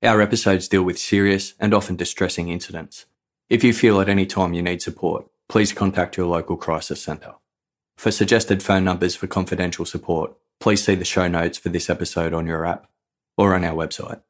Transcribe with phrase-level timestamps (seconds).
[0.00, 3.06] Our episodes deal with serious and often distressing incidents.
[3.50, 7.34] If you feel at any time you need support, please contact your local crisis centre.
[7.96, 12.32] For suggested phone numbers for confidential support, please see the show notes for this episode
[12.32, 12.88] on your app
[13.36, 14.20] or on our website.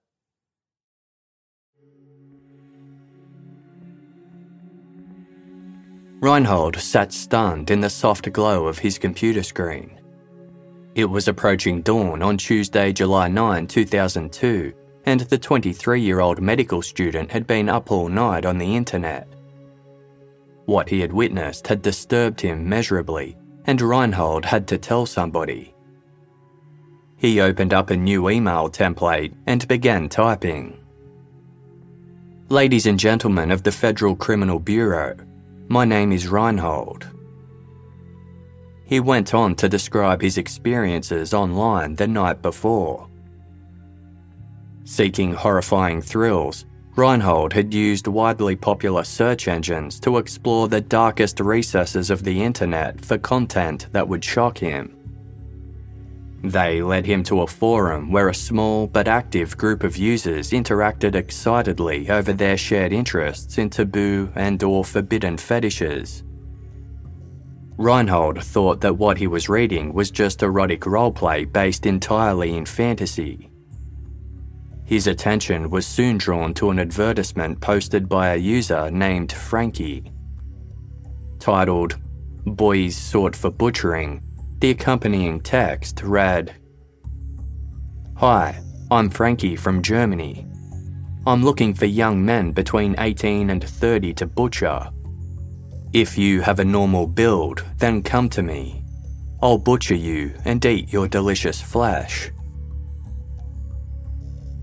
[6.21, 10.01] Reinhold sat stunned in the soft glow of his computer screen.
[10.95, 14.73] It was approaching dawn on Tuesday, July 9, 2002,
[15.09, 19.27] and the 23 year old medical student had been up all night on the internet.
[20.67, 23.34] What he had witnessed had disturbed him measurably,
[23.65, 25.75] and Reinhold had to tell somebody.
[27.17, 30.78] He opened up a new email template and began typing.
[32.50, 35.17] Ladies and gentlemen of the Federal Criminal Bureau,
[35.69, 37.09] my name is Reinhold.
[38.84, 43.08] He went on to describe his experiences online the night before.
[44.91, 46.65] Seeking horrifying thrills,
[46.97, 53.04] Reinhold had used widely popular search engines to explore the darkest recesses of the internet
[53.04, 54.97] for content that would shock him.
[56.43, 61.15] They led him to a forum where a small but active group of users interacted
[61.15, 66.25] excitedly over their shared interests in taboo and or forbidden fetishes.
[67.77, 73.47] Reinhold thought that what he was reading was just erotic roleplay based entirely in fantasy.
[74.88, 80.10] His attention was soon drawn to an advertisement posted by a user named Frankie.
[81.38, 81.99] Titled,
[82.47, 84.22] Boys Sought for Butchering,
[84.60, 86.54] the accompanying text read
[88.16, 88.59] Hi,
[88.91, 90.47] I'm Frankie from Germany.
[91.27, 94.88] I'm looking for young men between 18 and 30 to butcher.
[95.93, 98.87] If you have a normal build, then come to me.
[99.43, 102.31] I'll butcher you and eat your delicious flesh.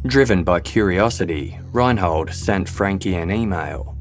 [0.08, 3.98] Driven by curiosity, Reinhold sent Frankie an email.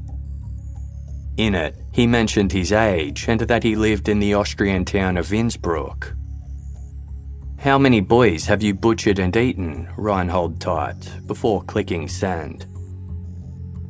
[1.37, 5.33] In it, he mentioned his age and that he lived in the Austrian town of
[5.33, 6.15] Innsbruck.
[7.57, 9.89] How many boys have you butchered and eaten?
[9.97, 12.67] Reinhold typed before clicking send.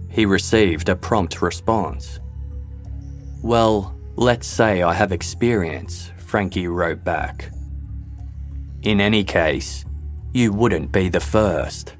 [0.10, 2.22] He received a prompt response.
[3.44, 7.52] Well, let's say I have experience, Frankie wrote back.
[8.84, 9.84] In any case,
[10.32, 11.96] you wouldn't be the first.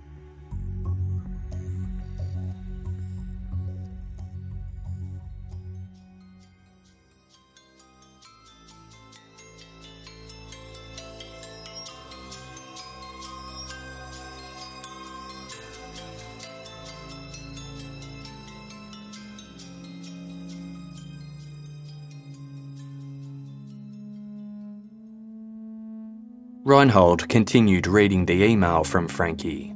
[26.66, 29.76] Reinhold continued reading the email from Frankie.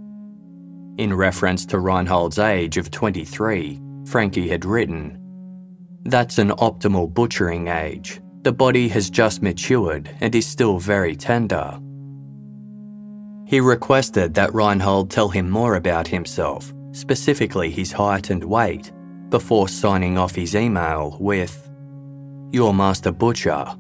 [0.98, 5.20] In reference to Reinhold's age of 23, Frankie had written,
[6.06, 8.22] That's an optimal butchering age.
[8.42, 11.80] The body has just matured and is still very tender.
[13.46, 18.92] He requested that Reinhold tell him more about himself, specifically his height and weight,
[19.30, 21.70] before signing off his email with,
[22.52, 23.76] Your Master Butcher,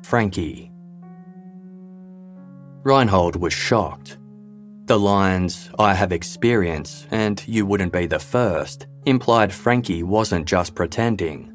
[0.00, 0.67] Frankie.
[2.88, 4.16] Reinhold was shocked.
[4.86, 10.74] The lines, I have experience and you wouldn't be the first, implied Frankie wasn't just
[10.74, 11.52] pretending.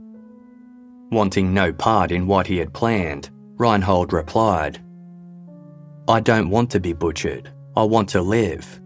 [1.12, 4.80] Wanting no part in what he had planned, Reinhold replied,
[6.08, 7.52] I don't want to be butchered.
[7.76, 8.80] I want to live.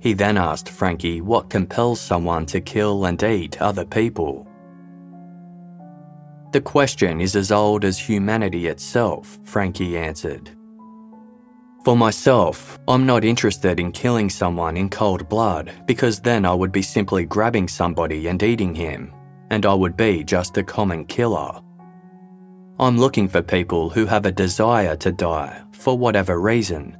[0.00, 4.48] He then asked Frankie what compels someone to kill and eat other people.
[6.50, 10.57] The question is as old as humanity itself, Frankie answered.
[11.88, 16.70] For myself, I'm not interested in killing someone in cold blood because then I would
[16.70, 19.10] be simply grabbing somebody and eating him,
[19.48, 21.62] and I would be just a common killer.
[22.78, 26.94] I'm looking for people who have a desire to die for whatever reason.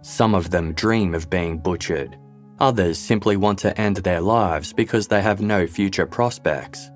[0.00, 2.16] Some of them dream of being butchered,
[2.58, 6.90] others simply want to end their lives because they have no future prospects.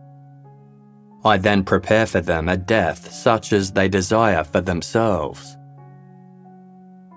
[1.22, 5.58] I then prepare for them a death such as they desire for themselves.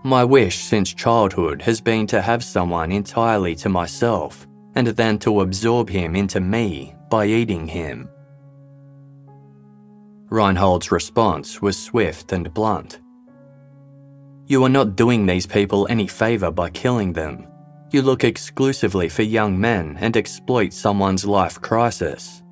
[0.05, 4.45] My wish since childhood has been to have someone entirely to myself
[4.75, 8.09] and then to absorb him into me by eating him.
[10.29, 12.99] Reinhold's response was swift and blunt.
[14.47, 17.47] You are not doing these people any favour by killing them.
[17.91, 22.43] You look exclusively for young men and exploit someone's life crisis.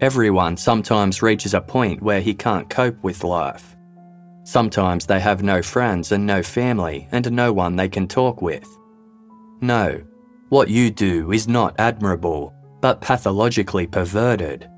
[0.00, 3.76] Everyone sometimes reaches a point where he can't cope with life.
[4.44, 8.66] Sometimes they have no friends and no family and no one they can talk with.
[9.60, 10.02] No,
[10.48, 14.68] what you do is not admirable, but pathologically perverted.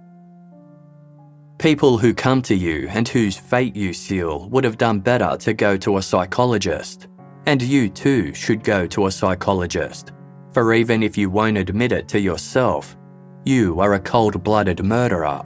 [1.58, 5.54] People who come to you and whose fate you seal would have done better to
[5.54, 7.08] go to a psychologist.
[7.46, 10.12] And you too should go to a psychologist.
[10.52, 12.96] For even if you won't admit it to yourself,
[13.44, 15.42] you are a cold blooded murderer.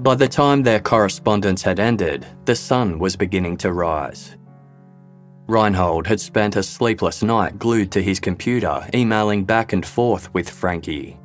[0.00, 4.36] By the time their correspondence had ended, the sun was beginning to rise.
[5.46, 10.48] Reinhold had spent a sleepless night glued to his computer, emailing back and forth with
[10.48, 11.18] Frankie.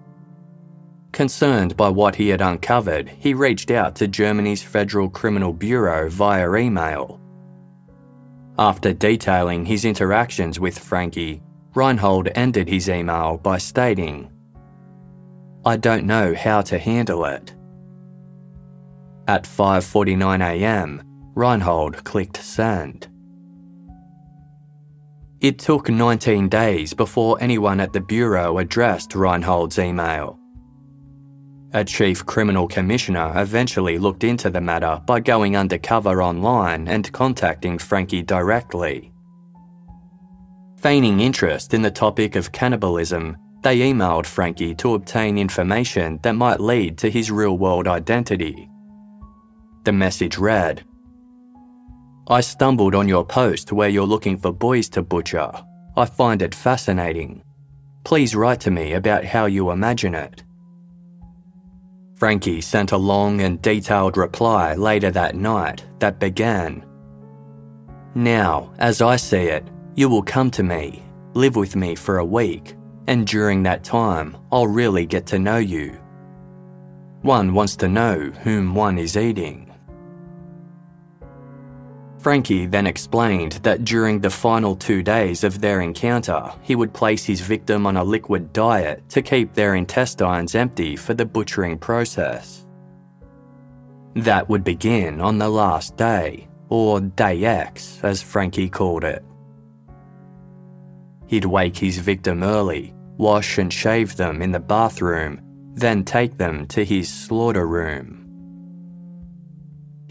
[1.11, 6.53] Concerned by what he had uncovered, he reached out to Germany's Federal Criminal Bureau via
[6.55, 7.19] email.
[8.59, 11.41] After detailing his interactions with Frankie,
[11.73, 14.31] Reinhold ended his email by stating,
[15.65, 17.53] I don't know how to handle it.
[19.27, 21.01] At 5:49 a.m.,
[21.35, 23.09] Reinhold clicked send.
[25.41, 30.39] It took 19 days before anyone at the bureau addressed Reinhold's email.
[31.73, 37.77] A chief criminal commissioner eventually looked into the matter by going undercover online and contacting
[37.77, 39.11] Frankie directly.
[40.77, 46.61] Feigning interest in the topic of cannibalism, they emailed Frankie to obtain information that might
[46.61, 48.69] lead to his real world identity.
[49.87, 50.83] The message read
[52.27, 55.49] I stumbled on your post where you're looking for boys to butcher.
[55.95, 57.41] I find it fascinating.
[58.03, 60.43] Please write to me about how you imagine it.
[62.17, 66.85] Frankie sent a long and detailed reply later that night that began
[68.13, 71.01] Now, as I see it, you will come to me,
[71.33, 72.75] live with me for a week,
[73.07, 75.97] and during that time, I'll really get to know you.
[77.21, 79.66] One wants to know whom one is eating.
[82.27, 87.23] Frankie then explained that during the final two days of their encounter, he would place
[87.23, 92.65] his victim on a liquid diet to keep their intestines empty for the butchering process.
[94.13, 99.23] That would begin on the last day, or Day X, as Frankie called it.
[101.27, 105.39] He'd wake his victim early, wash and shave them in the bathroom,
[105.75, 108.16] then take them to his slaughter room.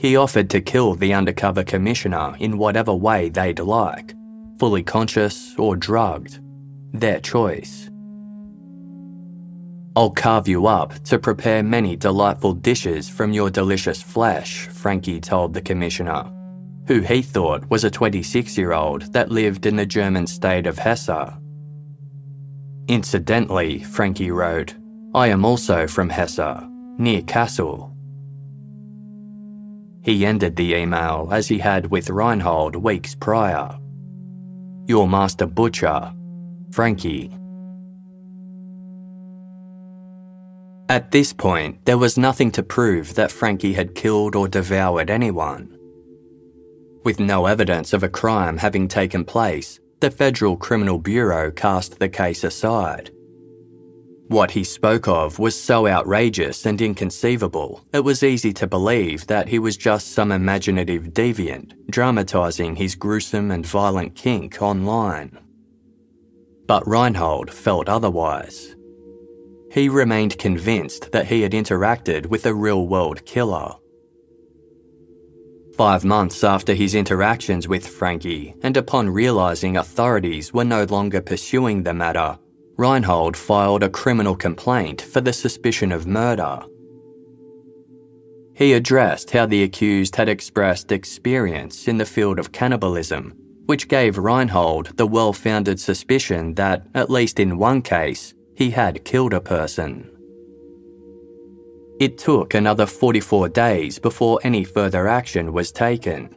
[0.07, 4.15] He offered to kill the undercover commissioner in whatever way they'd like,
[4.57, 6.39] fully conscious or drugged,
[6.93, 7.91] their choice.
[9.97, 15.53] I'll carve you up to prepare many delightful dishes from your delicious flesh, Frankie told
[15.55, 16.31] the commissioner
[16.87, 20.79] who he thought was a 26 year old that lived in the German state of
[20.79, 21.33] Hesse.
[22.87, 24.77] Incidentally, Frankie wrote,
[25.17, 26.63] I am also from Hesse,
[26.97, 27.96] near Kassel.
[30.07, 33.77] He ended the email as he had with Reinhold weeks prior.
[34.87, 36.13] Your master butcher,
[36.71, 37.37] Frankie.
[40.89, 45.77] At this point, there was nothing to prove that Frankie had killed or devoured anyone.
[47.05, 52.09] With no evidence of a crime having taken place, the Federal Criminal Bureau cast the
[52.09, 53.11] case aside.
[54.29, 59.49] What he spoke of was so outrageous and inconceivable, it was easy to believe that
[59.49, 65.39] he was just some imaginative deviant dramatising his gruesome and violent kink online.
[66.67, 68.75] But Reinhold felt otherwise.
[69.71, 73.75] He remained convinced that he had interacted with a real world killer
[75.77, 81.83] Five months after his interactions with Frankie, and upon realising authorities were no longer pursuing
[81.83, 82.39] the matter,
[82.77, 86.61] Reinhold filed a criminal complaint for the suspicion of murder.
[88.55, 93.35] He addressed how the accused had expressed experience in the field of cannibalism,
[93.67, 99.05] which gave Reinhold the well founded suspicion that, at least in one case, he had
[99.05, 100.11] killed a person.
[101.99, 106.35] It took another 44 days before any further action was taken.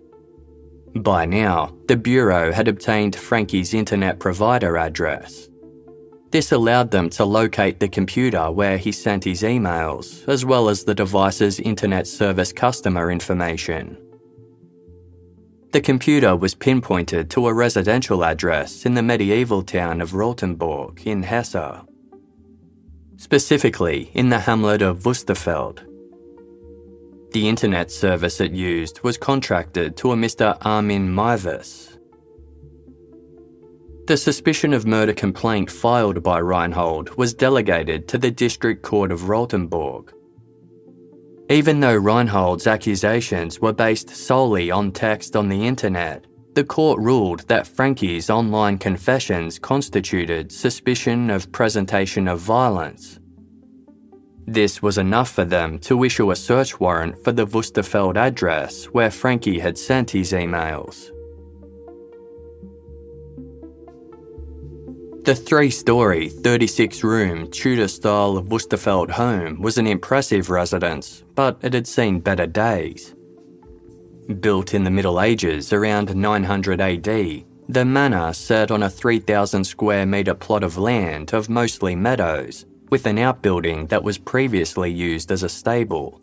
[0.96, 5.49] By now, the Bureau had obtained Frankie's internet provider address.
[6.31, 10.83] This allowed them to locate the computer where he sent his emails, as well as
[10.83, 13.98] the device's internet service customer information.
[15.71, 21.24] The computer was pinpointed to a residential address in the medieval town of Rotenburg in
[21.24, 21.86] Hesse
[23.19, 25.86] specifically in the hamlet of Wusterfeld.
[27.33, 30.57] The internet service it used was contracted to a Mr.
[30.62, 31.88] Armin Meiwes.
[34.09, 39.29] The suspicion of murder complaint filed by Reinhold was delegated to the District Court of
[39.29, 40.11] Rotenburg.
[41.51, 46.25] Even though Reinhold's accusations were based solely on text on the internet,
[46.55, 53.19] the court ruled that Frankie's online confessions constituted suspicion of presentation of violence.
[54.47, 59.11] This was enough for them to issue a search warrant for the Wusterfeld address where
[59.11, 61.11] Frankie had sent his emails.
[65.29, 71.75] The three story, 36 room Tudor style Wusterfeld home was an impressive residence, but it
[71.75, 73.13] had seen better days.
[74.39, 80.07] Built in the Middle Ages around 900 AD, the manor sat on a 3,000 square
[80.07, 85.43] metre plot of land of mostly meadows, with an outbuilding that was previously used as
[85.43, 86.19] a stable.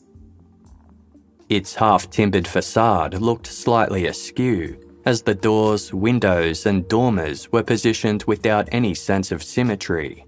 [1.48, 8.24] Its half timbered facade looked slightly askew, as the doors, windows, and dormers were positioned
[8.24, 10.26] without any sense of symmetry.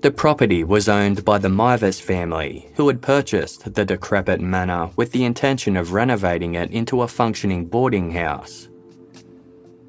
[0.00, 5.12] The property was owned by the Meiwes family, who had purchased the decrepit manor with
[5.12, 8.68] the intention of renovating it into a functioning boarding house.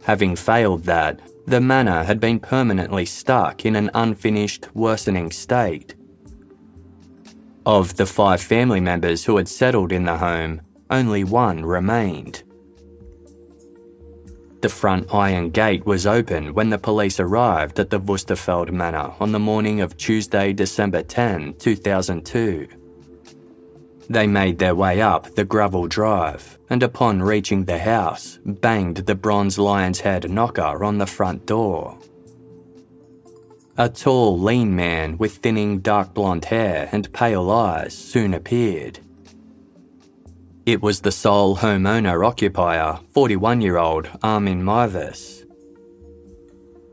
[0.04, 5.96] Having failed that, the manor had been permanently stuck in an unfinished, worsening state.
[7.66, 12.44] Of the five family members who had settled in the home, only one remained.
[14.60, 19.32] The front iron gate was open when the police arrived at the Wusterfeld Manor on
[19.32, 22.68] the morning of Tuesday, December 10, 2002.
[24.10, 29.16] They made their way up the gravel drive and, upon reaching the house, banged the
[29.16, 32.00] bronze lion's head knocker on the front door.
[33.78, 39.00] A tall, lean man with thinning dark blonde hair and pale eyes soon appeared.
[40.68, 45.46] It was the sole homeowner occupier, 41 year old Armin Meiwes.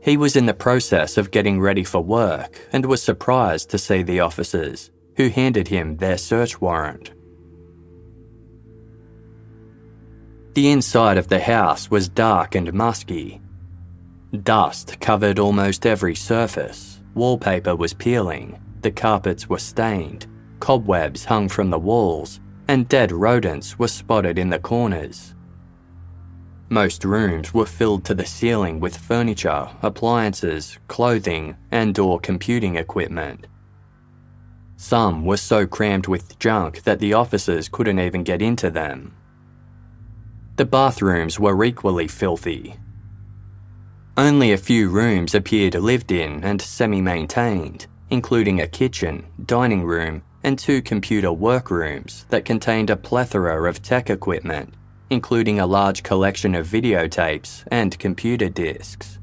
[0.01, 4.01] He was in the process of getting ready for work and was surprised to see
[4.01, 7.11] the officers, who handed him their search warrant.
[10.53, 13.41] The inside of the house was dark and musky.
[14.43, 20.27] Dust covered almost every surface, wallpaper was peeling, the carpets were stained,
[20.61, 25.35] cobwebs hung from the walls, and dead rodents were spotted in the corners.
[26.69, 33.45] Most rooms were filled to the ceiling with furniture, appliances, clothing, and or computing equipment.
[34.77, 39.15] Some were so crammed with junk that the officers couldn't even get into them.
[40.57, 42.75] The bathrooms were equally filthy.
[44.17, 50.23] Only a few rooms appeared lived in and semi maintained, including a kitchen, dining room,
[50.45, 54.75] and two computer workrooms that contained a plethora of tech equipment,
[55.09, 59.17] including a large collection of videotapes and computer disks.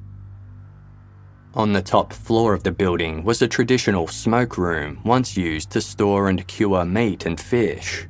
[1.55, 5.81] On the top floor of the building was a traditional smoke room once used to
[5.81, 8.09] store and cure meat and fish.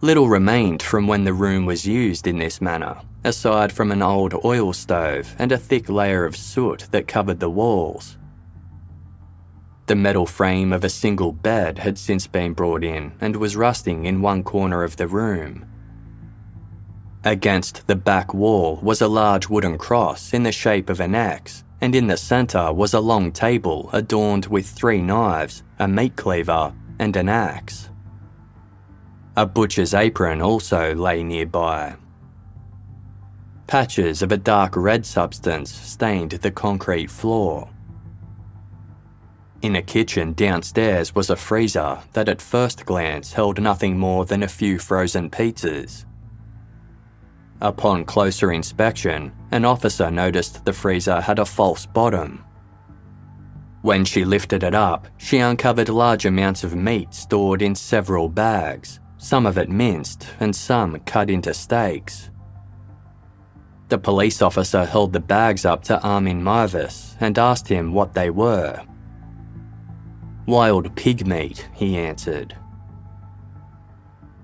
[0.00, 4.34] Little remained from when the room was used in this manner, aside from an old
[4.44, 8.18] oil stove and a thick layer of soot that covered the walls.
[9.86, 14.04] The metal frame of a single bed had since been brought in and was rusting
[14.04, 15.64] in one corner of the room.
[17.24, 21.64] Against the back wall was a large wooden cross in the shape of an X
[21.80, 26.74] and in the centre was a long table adorned with three knives, a meat cleaver,
[26.98, 27.90] and an axe.
[29.36, 31.96] A butcher's apron also lay nearby.
[33.66, 37.68] Patches of a dark red substance stained the concrete floor.
[39.66, 44.44] In a kitchen downstairs was a freezer that at first glance held nothing more than
[44.44, 46.04] a few frozen pizzas.
[47.60, 52.44] Upon closer inspection, an officer noticed the freezer had a false bottom.
[53.82, 59.00] When she lifted it up, she uncovered large amounts of meat stored in several bags,
[59.18, 62.30] some of it minced and some cut into steaks.
[63.88, 68.30] The police officer held the bags up to Armin Meiwes and asked him what they
[68.30, 68.80] were.
[70.46, 72.56] Wild pig meat, he answered.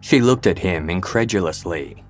[0.01, 2.03] She looked at him incredulously.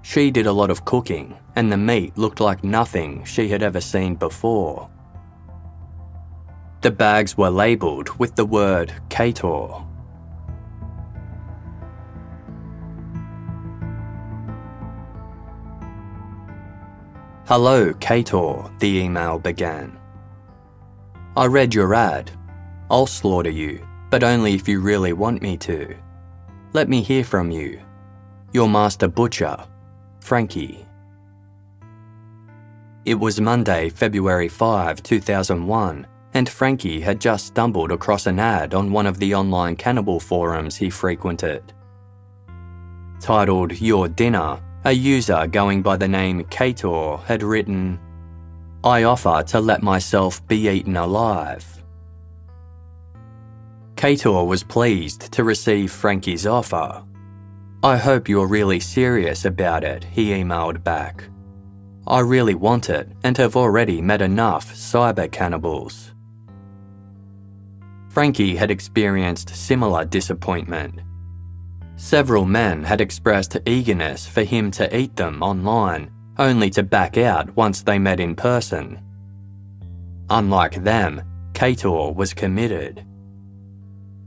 [0.00, 3.82] She did a lot of cooking, and the meat looked like nothing she had ever
[3.82, 4.88] seen before.
[6.80, 9.86] The bags were labelled with the word Kator.
[17.44, 19.98] Hello, Kator, the email began.
[21.36, 22.30] I read your ad
[22.92, 23.80] I'll slaughter you,
[24.10, 25.96] but only if you really want me to.
[26.74, 27.80] Let me hear from you.
[28.52, 29.56] Your master butcher,
[30.20, 30.86] Frankie.
[33.06, 38.92] It was Monday, February 5, 2001, and Frankie had just stumbled across an ad on
[38.92, 41.72] one of the online cannibal forums he frequented.
[43.20, 47.98] Titled Your Dinner, a user going by the name Kator had written,
[48.84, 51.81] I offer to let myself be eaten alive.
[54.02, 57.04] Kator was pleased to receive Frankie's offer.
[57.84, 61.28] I hope you're really serious about it, he emailed back.
[62.08, 66.14] I really want it and have already met enough cyber cannibals.
[68.08, 70.98] Frankie had experienced similar disappointment.
[71.94, 77.54] Several men had expressed eagerness for him to eat them online, only to back out
[77.54, 79.00] once they met in person.
[80.28, 83.06] Unlike them, Kator was committed.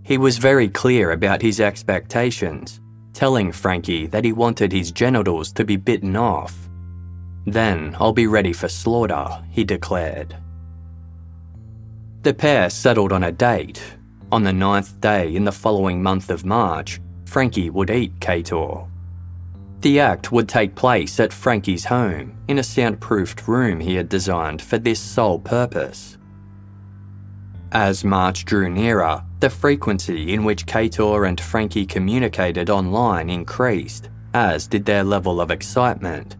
[0.05, 2.79] He was very clear about his expectations,
[3.11, 6.69] telling Frankie that he wanted his genitals to be bitten off.
[7.47, 10.37] Then I'll be ready for slaughter, he declared.
[12.21, 13.81] The pair settled on a date.
[14.31, 18.87] On the ninth day in the following month of March, Frankie would eat Kator.
[19.81, 24.61] The act would take place at Frankie's home, in a soundproofed room he had designed
[24.61, 26.19] for this sole purpose.
[27.75, 34.65] As March drew nearer, the frequency in which Kator and Frankie communicated online increased, as
[34.65, 36.37] did their level of excitement.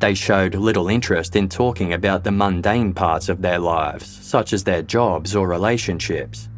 [0.00, 4.64] They showed little interest in talking about the mundane parts of their lives, such as
[4.64, 6.48] their jobs or relationships.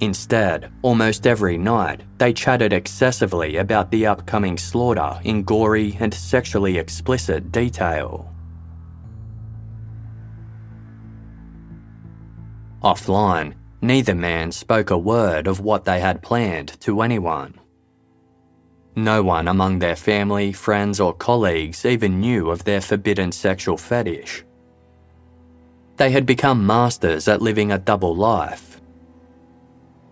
[0.00, 6.76] Instead, almost every night, they chatted excessively about the upcoming slaughter in gory and sexually
[6.76, 8.34] explicit detail.
[12.82, 17.54] Offline, neither man spoke a word of what they had planned to anyone.
[18.94, 24.44] No one among their family, friends, or colleagues even knew of their forbidden sexual fetish.
[25.96, 28.80] They had become masters at living a double life.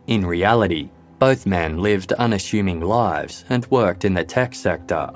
[0.07, 5.11] In reality, both men lived unassuming lives and worked in the tech sector.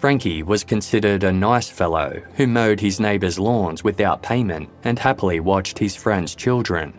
[0.00, 5.40] Frankie was considered a nice fellow who mowed his neighbours' lawns without payment and happily
[5.40, 6.98] watched his friends' children.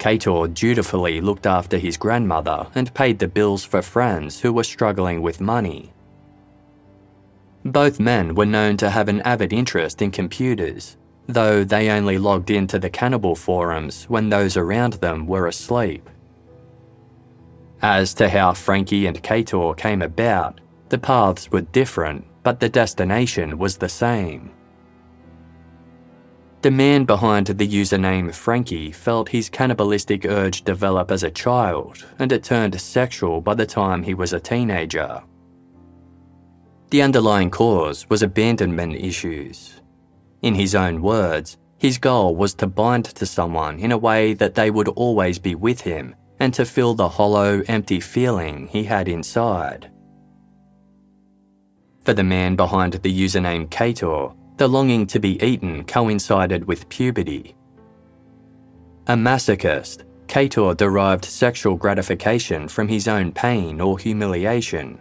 [0.00, 5.22] Kator dutifully looked after his grandmother and paid the bills for friends who were struggling
[5.22, 5.92] with money.
[7.64, 10.96] Both men were known to have an avid interest in computers,
[11.28, 16.10] though they only logged into the cannibal forums when those around them were asleep.
[17.80, 20.58] As to how Frankie and Kator came about,
[20.92, 24.50] the paths were different, but the destination was the same.
[26.60, 32.30] The man behind the username Frankie felt his cannibalistic urge develop as a child, and
[32.30, 35.22] it turned sexual by the time he was a teenager.
[36.90, 39.80] The underlying cause was abandonment issues.
[40.42, 44.54] In his own words, his goal was to bind to someone in a way that
[44.54, 49.08] they would always be with him and to fill the hollow, empty feeling he had
[49.08, 49.91] inside.
[52.04, 57.54] For the man behind the username Kator, the longing to be eaten coincided with puberty.
[59.06, 65.00] A masochist, Kator derived sexual gratification from his own pain or humiliation.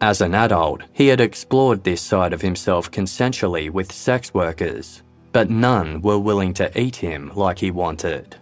[0.00, 5.50] As an adult, he had explored this side of himself consensually with sex workers, but
[5.50, 8.36] none were willing to eat him like he wanted.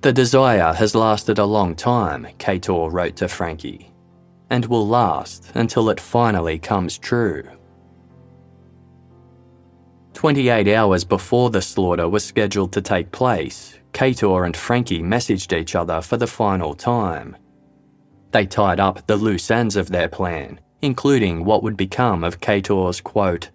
[0.00, 3.92] The desire has lasted a long time, Kator wrote to Frankie
[4.50, 7.42] and will last until it finally comes true.
[10.14, 15.74] 28 hours before the slaughter was scheduled to take place, Kator and Frankie messaged each
[15.74, 17.36] other for the final time.
[18.32, 23.00] They tied up the loose ends of their plan, including what would become of Kator's
[23.00, 23.50] quote,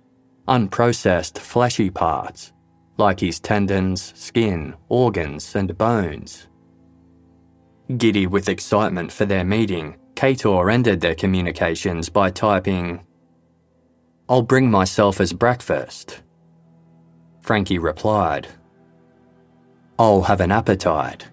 [0.47, 2.53] unprocessed fleshy parts,
[2.97, 6.47] like his tendons, skin, organs, and bones.
[7.97, 13.05] Giddy with excitement for their meeting, Kator ended their communications by typing,
[14.29, 16.21] I'll bring myself as breakfast.
[17.41, 18.47] Frankie replied,
[19.99, 21.27] I'll have an appetite.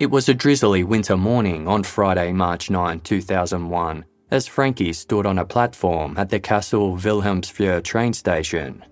[0.00, 5.38] It was a drizzly winter morning on Friday, March 9, 2001, as Frankie stood on
[5.38, 8.84] a platform at the Kassel Wilhelmshöhe train station.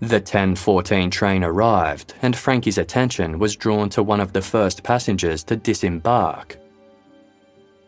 [0.00, 5.42] The 1014 train arrived, and Frankie's attention was drawn to one of the first passengers
[5.44, 6.58] to disembark.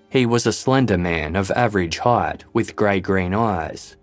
[0.09, 3.97] He was a slender man of average height with grey green eyes.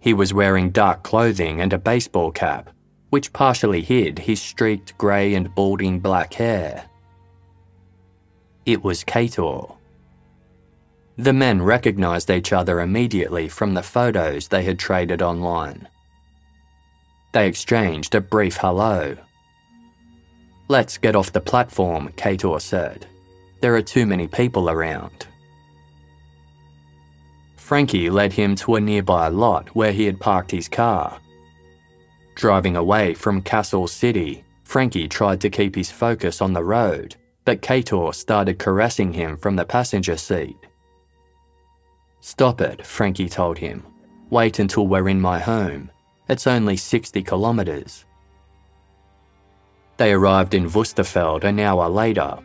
[0.00, 2.70] He was wearing dark clothing and a baseball cap,
[3.10, 6.86] which partially hid his streaked grey and balding black hair.
[8.64, 9.76] It was Kator.
[11.18, 15.86] The men recognised each other immediately from the photos they had traded online.
[17.34, 19.16] They exchanged a brief hello.
[20.68, 23.06] Let's get off the platform, Kator said.
[23.60, 25.26] There are too many people around.
[27.56, 31.18] Frankie led him to a nearby lot where he had parked his car.
[32.36, 37.62] Driving away from Kassel City, Frankie tried to keep his focus on the road, but
[37.62, 40.56] Kator started caressing him from the passenger seat.
[42.20, 43.84] Stop it, Frankie told him.
[44.30, 45.90] Wait until we're in my home.
[46.28, 48.04] It's only 60 kilometres.
[49.96, 52.38] They arrived in Wusterfeld an hour later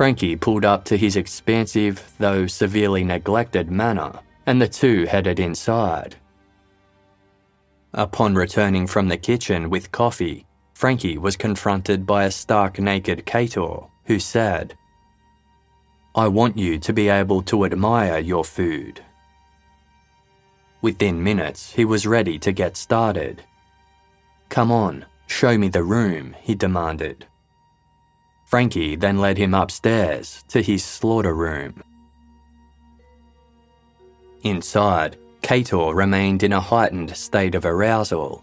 [0.00, 6.16] Frankie pulled up to his expansive, though severely neglected manor, and the two headed inside.
[7.92, 13.90] Upon returning from the kitchen with coffee, Frankie was confronted by a stark naked Kator,
[14.06, 14.74] who said,
[16.14, 19.04] I want you to be able to admire your food.
[20.82, 23.42] Within minutes, he was ready to get started.
[24.48, 27.26] Come on, show me the room, he demanded.
[28.46, 31.82] Frankie then led him upstairs to his slaughter room.
[34.42, 38.42] Inside, Kator remained in a heightened state of arousal.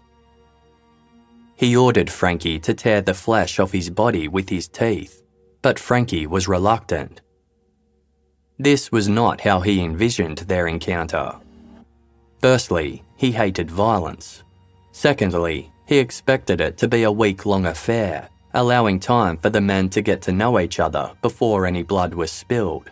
[1.56, 5.22] He ordered Frankie to tear the flesh off his body with his teeth,
[5.60, 7.20] but Frankie was reluctant.
[8.58, 11.34] This was not how he envisioned their encounter.
[12.40, 14.42] Firstly, he hated violence.
[14.92, 19.88] Secondly, he expected it to be a week long affair allowing time for the men
[19.90, 22.90] to get to know each other before any blood was spilled.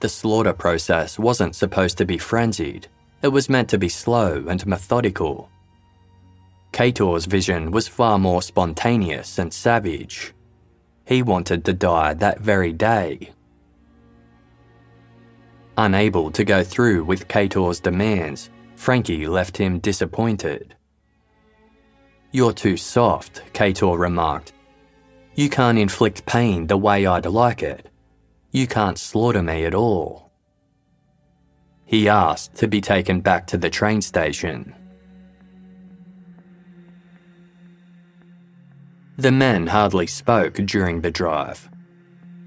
[0.00, 2.88] The slaughter process wasn't supposed to be frenzied,
[3.22, 5.48] it was meant to be slow and methodical.
[6.72, 10.32] Kator's vision was far more spontaneous and savage.
[11.04, 13.30] He wanted to die that very day.
[15.78, 20.76] Unable to go through with Kator's demands, Frankie left him disappointed.
[22.30, 24.52] You're too soft, Kator remarked.
[25.34, 27.88] You can't inflict pain the way I'd like it.
[28.50, 30.30] You can't slaughter me at all.
[31.86, 34.74] He asked to be taken back to the train station.
[39.16, 41.70] The men hardly spoke during the drive.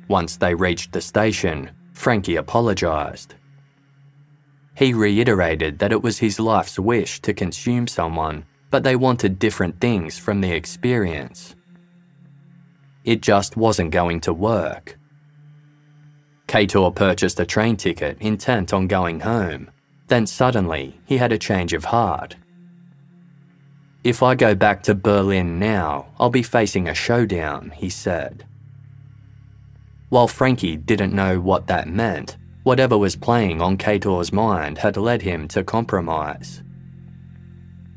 [0.07, 3.33] Once they reached the station, Frankie apologised.
[4.75, 9.79] He reiterated that it was his life's wish to consume someone but they wanted different
[9.79, 11.55] things from the experience.
[13.05, 14.99] It just wasn't going to work.
[16.47, 19.71] Kator purchased a train ticket intent on going home.
[20.07, 22.35] Then suddenly, he had a change of heart.
[24.03, 28.45] If I go back to Berlin now, I'll be facing a showdown, he said.
[30.15, 35.21] While Frankie didn't know what that meant, whatever was playing on Kator's mind had led
[35.21, 36.63] him to compromise.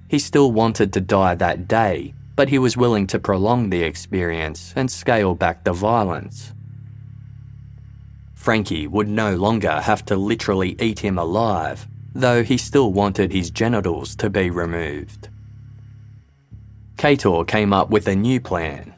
[0.09, 4.73] He still wanted to die that day, but he was willing to prolong the experience
[4.75, 6.55] and scale back the violence.
[8.35, 13.49] Frankie would no longer have to literally eat him alive, though he still wanted his
[13.49, 15.29] genitals to be removed.
[16.97, 18.93] Kator came up with a new plan.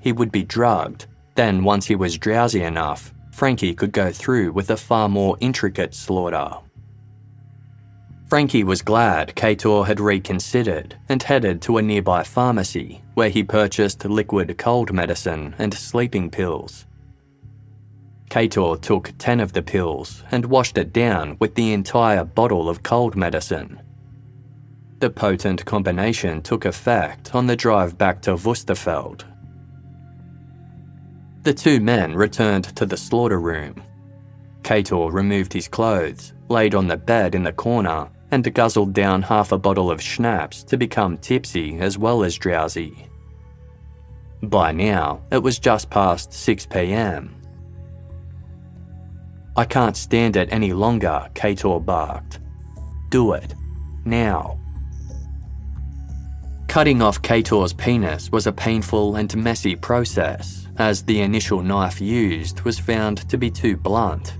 [0.00, 1.04] He would be drugged,
[1.36, 5.94] then, once he was drowsy enough, Frankie could go through with a far more intricate
[5.94, 6.56] slaughter.
[8.28, 14.04] Frankie was glad Kator had reconsidered and headed to a nearby pharmacy where he purchased
[14.04, 16.86] liquid cold medicine and sleeping pills.
[18.28, 22.82] Kator took 10 of the pills and washed it down with the entire bottle of
[22.82, 23.80] cold medicine.
[24.98, 29.24] The potent combination took effect on the drive back to Wusterfeld.
[31.46, 33.80] The two men returned to the slaughter room.
[34.62, 39.52] Kator removed his clothes, laid on the bed in the corner, and guzzled down half
[39.52, 43.08] a bottle of schnapps to become tipsy as well as drowsy.
[44.42, 47.32] By now, it was just past 6 pm.
[49.56, 52.40] I can't stand it any longer, Kator barked.
[53.10, 53.54] Do it.
[54.04, 54.58] Now.
[56.66, 62.60] Cutting off Kator's penis was a painful and messy process, as the initial knife used
[62.62, 64.34] was found to be too blunt.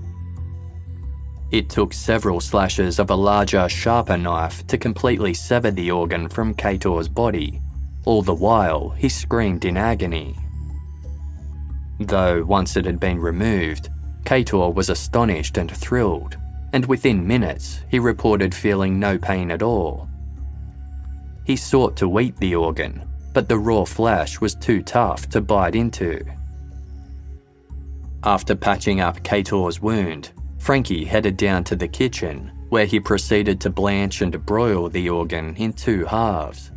[1.51, 6.53] It took several slashes of a larger, sharper knife to completely sever the organ from
[6.53, 7.61] Kator's body.
[8.05, 10.35] All the while, he screamed in agony.
[11.99, 13.89] Though once it had been removed,
[14.23, 16.37] Kator was astonished and thrilled,
[16.73, 20.07] and within minutes he reported feeling no pain at all.
[21.45, 25.75] He sought to eat the organ, but the raw flesh was too tough to bite
[25.75, 26.25] into.
[28.23, 33.69] After patching up Kator's wound, Frankie headed down to the kitchen, where he proceeded to
[33.69, 36.71] blanch and broil the organ in two halves.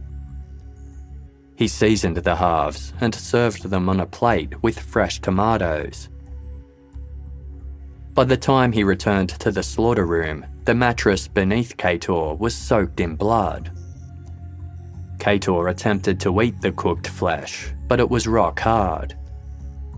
[1.57, 6.11] He seasoned the halves and served them on a plate with fresh tomatoes.
[8.13, 13.01] By the time he returned to the slaughter room, the mattress beneath Kator was soaked
[13.01, 13.71] in blood.
[15.21, 19.17] Kator attempted to eat the cooked flesh, but it was rock hard.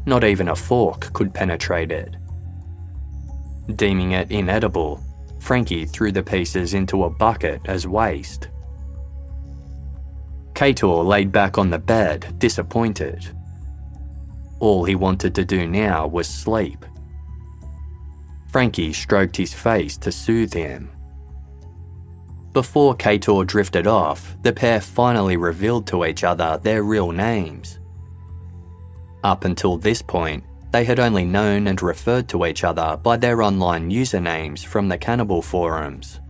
[0.05, 2.17] Not even a fork could penetrate it.
[3.77, 5.01] Deeming it inedible,
[5.39, 8.49] Frankie threw the pieces into a bucket as waste.
[10.55, 13.25] Kator laid back on the bed, disappointed.
[14.59, 16.85] All he wanted to do now was sleep.
[18.51, 20.91] Frankie stroked his face to soothe him.
[22.53, 27.79] Before Kator drifted off, the pair finally revealed to each other their real names.
[29.25, 33.43] Up until this point, they had only known and referred to each other by their
[33.43, 36.21] online usernames from the cannibal forums.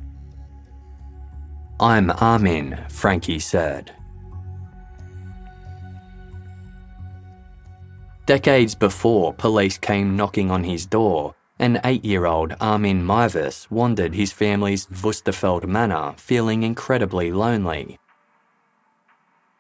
[1.81, 3.93] I'm Armin, Frankie said.
[8.27, 14.17] Decades before police came knocking on his door, an eight year old Armin Meiwes wandered
[14.17, 18.01] his family's Wusterfeld manor feeling incredibly lonely.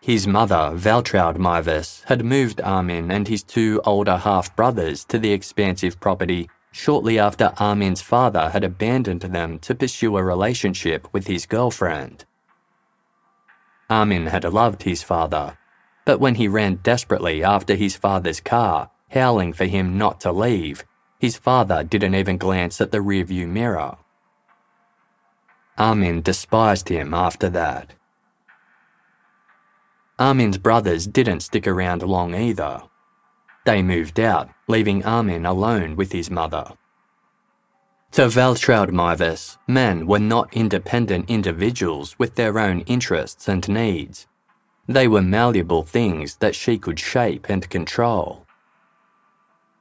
[0.00, 5.30] His mother, Waltraud Meiwes, had moved Armin and his two older half brothers to the
[5.30, 11.46] expansive property shortly after Armin's father had abandoned them to pursue a relationship with his
[11.46, 12.24] girlfriend.
[13.88, 15.56] Armin had loved his father,
[16.04, 20.82] but when he ran desperately after his father's car, howling for him not to leave,
[21.22, 23.96] his father didn't even glance at the rearview mirror.
[25.78, 27.94] Armin despised him after that.
[30.18, 32.82] Armin's brothers didn't stick around long either.
[33.64, 36.72] They moved out, leaving Armin alone with his mother.
[38.10, 44.26] To Waltraud Meiwes, men were not independent individuals with their own interests and needs.
[44.88, 48.41] They were malleable things that she could shape and control.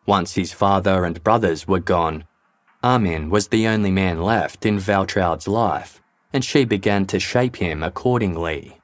[0.06, 2.24] Once his father and brothers were gone,
[2.84, 6.02] Armin was the only man left in Waltraud's life,
[6.34, 8.80] and she began to shape him accordingly.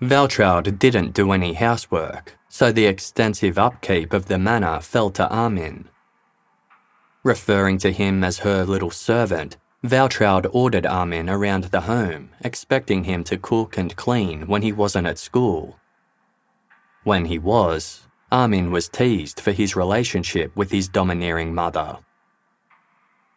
[0.00, 5.88] Waltraud didn't do any housework, so the extensive upkeep of the manor fell to Armin.
[7.22, 13.22] Referring to him as her little servant, Waltraud ordered Armin around the home, expecting him
[13.24, 15.78] to cook and clean when he wasn't at school.
[17.02, 21.98] When he was, Armin was teased for his relationship with his domineering mother.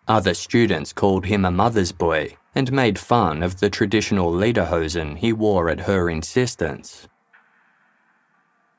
[0.07, 5.33] Other students called him a mother's boy and made fun of the traditional lederhosen he
[5.33, 7.07] wore at her insistence.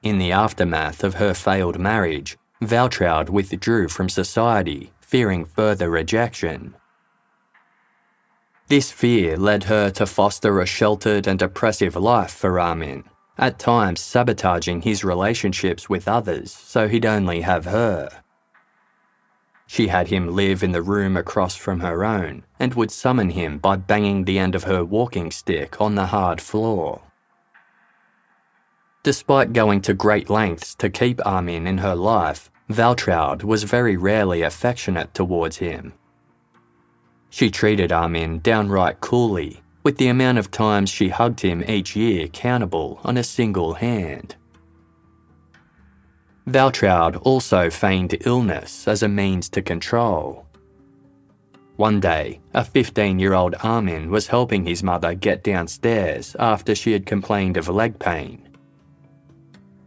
[0.02, 6.74] In the aftermath of her failed marriage, Waltraud withdrew from society, fearing further rejection.
[8.68, 13.04] This fear led her to foster a sheltered and oppressive life for Armin,
[13.38, 18.22] at times sabotaging his relationships with others so he'd only have her.
[19.66, 23.58] She had him live in the room across from her own and would summon him
[23.58, 27.02] by banging the end of her walking stick on the hard floor.
[29.02, 34.42] Despite going to great lengths to keep Armin in her life, Waltraud was very rarely
[34.42, 35.92] affectionate towards him.
[37.30, 42.28] She treated Armin downright coolly, with the amount of times she hugged him each year
[42.28, 44.36] countable on a single hand.
[46.46, 50.46] Waltraud also feigned illness as a means to control.
[51.76, 56.92] One day, a 15 year old Armin was helping his mother get downstairs after she
[56.92, 58.48] had complained of leg pain.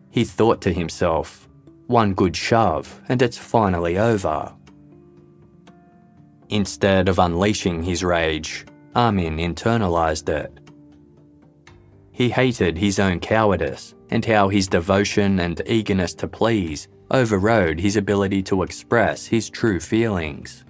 [0.10, 1.50] He thought to himself,
[1.88, 4.54] one good shove and it's finally over.
[6.50, 10.52] Instead of unleashing his rage, Armin internalized it.
[12.12, 17.96] He hated his own cowardice and how his devotion and eagerness to please overrode his
[17.96, 20.66] ability to express his true feelings.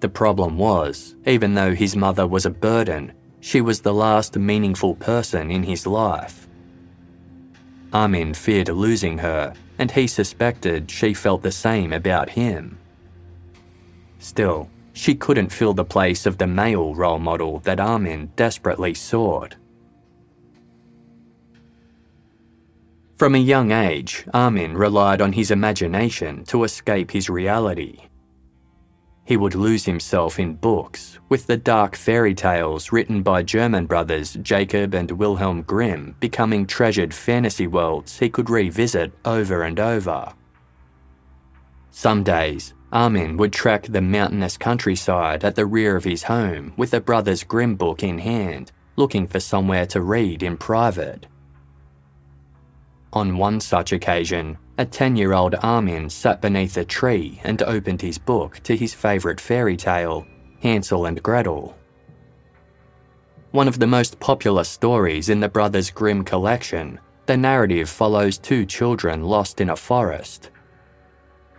[0.00, 4.94] The problem was, even though his mother was a burden, she was the last meaningful
[4.94, 6.46] person in his life.
[7.92, 12.78] Armin feared losing her, and he suspected she felt the same about him.
[14.18, 19.54] Still, she couldn't fill the place of the male role model that Armin desperately sought.
[23.14, 28.08] From a young age, Armin relied on his imagination to escape his reality.
[29.24, 34.36] He would lose himself in books, with the dark fairy tales written by German brothers
[34.42, 40.32] Jacob and Wilhelm Grimm becoming treasured fantasy worlds he could revisit over and over.
[41.90, 46.90] Some days, Armin would trek the mountainous countryside at the rear of his home with
[46.90, 51.26] the Brothers Grimm book in hand, looking for somewhere to read in private.
[53.12, 58.00] On one such occasion, a 10 year old Armin sat beneath a tree and opened
[58.00, 60.26] his book to his favourite fairy tale,
[60.60, 61.76] Hansel and Gretel.
[63.50, 68.64] One of the most popular stories in the Brothers Grimm collection, the narrative follows two
[68.64, 70.50] children lost in a forest.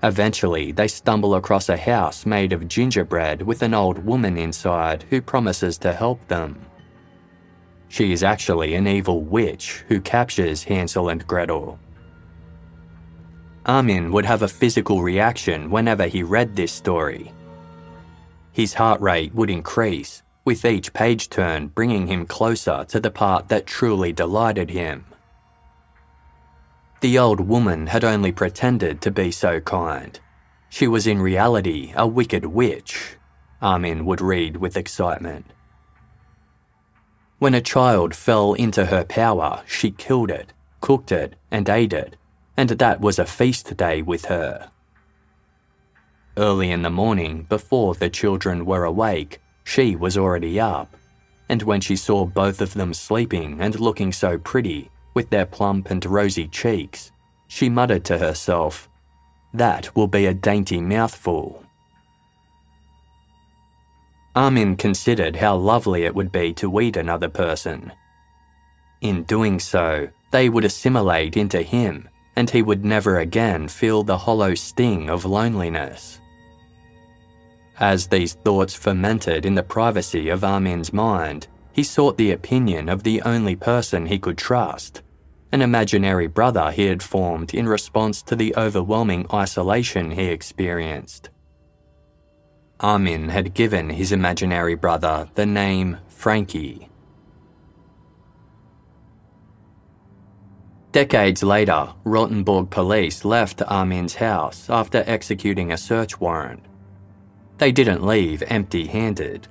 [0.02, 5.22] Eventually, they stumble across a house made of gingerbread with an old woman inside who
[5.22, 6.60] promises to help them.
[7.90, 11.80] She is actually an evil witch who captures Hansel and Gretel.
[13.66, 17.34] Armin would have a physical reaction whenever he read this story.
[18.54, 23.50] His heart rate would increase, with each page turn bringing him closer to the part
[23.50, 25.04] that truly delighted him.
[27.02, 30.20] The old woman had only pretended to be so kind.
[30.70, 33.16] She was in reality a wicked witch,
[33.62, 35.46] Armin would read with excitement.
[37.40, 42.18] When a child fell into her power, she killed it, cooked it, and ate it,
[42.58, 44.70] and that was a feast day with her.
[46.36, 50.98] Early in the morning, before the children were awake, she was already up,
[51.48, 55.89] and when she saw both of them sleeping and looking so pretty, with their plump
[55.89, 57.12] and rosy cheeks,
[57.48, 58.89] she muttered to herself,
[59.54, 61.63] That will be a dainty mouthful.
[64.36, 67.91] Armin considered how lovely it would be to eat another person.
[69.02, 74.17] In doing so, they would assimilate into him, and he would never again feel the
[74.17, 76.19] hollow sting of loneliness.
[77.80, 81.48] As these thoughts fermented in the privacy of Armin's mind,
[81.80, 85.02] he sought the opinion of the only person he could trust,
[85.54, 91.30] an imaginary brother he had formed in response to the overwhelming isolation he experienced.
[92.82, 96.89] Armin had given his imaginary brother the name Frankie.
[100.92, 106.62] Decades later, Rotenburg police left Armin's house after executing a search warrant.
[107.58, 109.48] They didn't leave empty handed.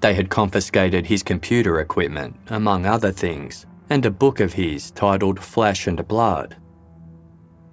[0.00, 5.40] They had confiscated his computer equipment, among other things, and a book of his titled
[5.40, 6.56] Flesh and Blood.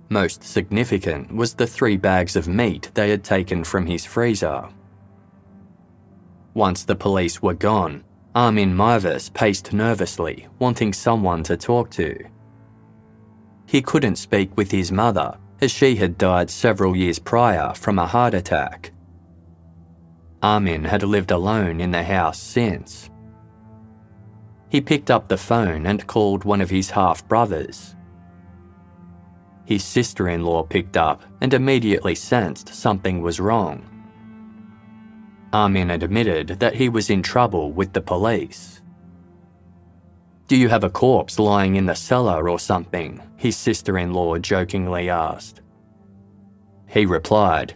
[0.10, 4.70] Most significant was the three bags of meat they had taken from his freezer.
[6.54, 8.04] Once the police were gone,
[8.36, 12.16] Armin Meiwes paced nervously, wanting someone to talk to.
[13.66, 18.06] He couldn't speak with his mother, as she had died several years prior from a
[18.06, 18.92] heart attack.
[20.44, 23.10] Armin had lived alone in the house since.
[24.70, 27.96] He picked up the phone and called one of his half brothers,
[29.66, 33.90] his sister in law picked up and immediately sensed something was wrong.
[35.54, 38.82] Armin admitted that he was in trouble with the police.
[40.48, 43.22] Do you have a corpse lying in the cellar or something?
[43.38, 45.62] His sister in law jokingly asked.
[46.88, 47.76] He replied,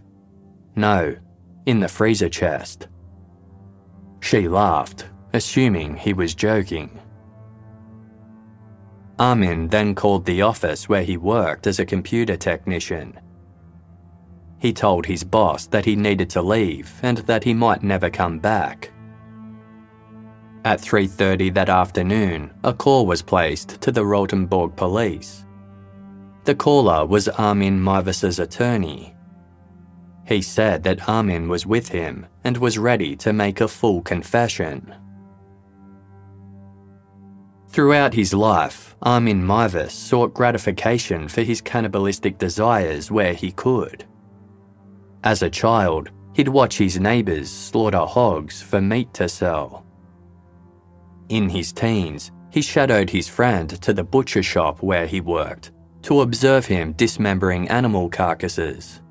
[0.76, 1.16] No,
[1.68, 2.88] in the freezer chest.
[4.22, 6.90] She laughed, assuming he was joking.
[9.20, 13.20] Armin then called the office where he worked as a computer technician.
[14.60, 18.40] He told his boss that he needed to leave and that he might never come
[18.40, 18.92] back.
[20.64, 25.46] At 3:30 that afternoon, a call was placed to the Rotenburg police.
[26.46, 29.17] The caller was Armin Meiwes's attorney.
[30.28, 34.94] He said that Armin was with him and was ready to make a full confession.
[37.70, 44.06] Throughout his life, Armin Meiwes sought gratification for his cannibalistic desires where he could.
[45.24, 49.86] As a child, he'd watch his neighbours slaughter hogs for meat to sell.
[51.30, 55.72] In his teens, he shadowed his friend to the butcher shop where he worked
[56.04, 59.02] to observe him dismembering animal carcasses.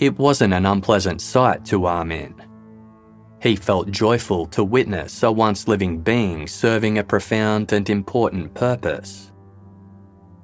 [0.00, 2.34] It wasn't an unpleasant sight to Armin.
[3.42, 9.30] He felt joyful to witness a once living being serving a profound and important purpose.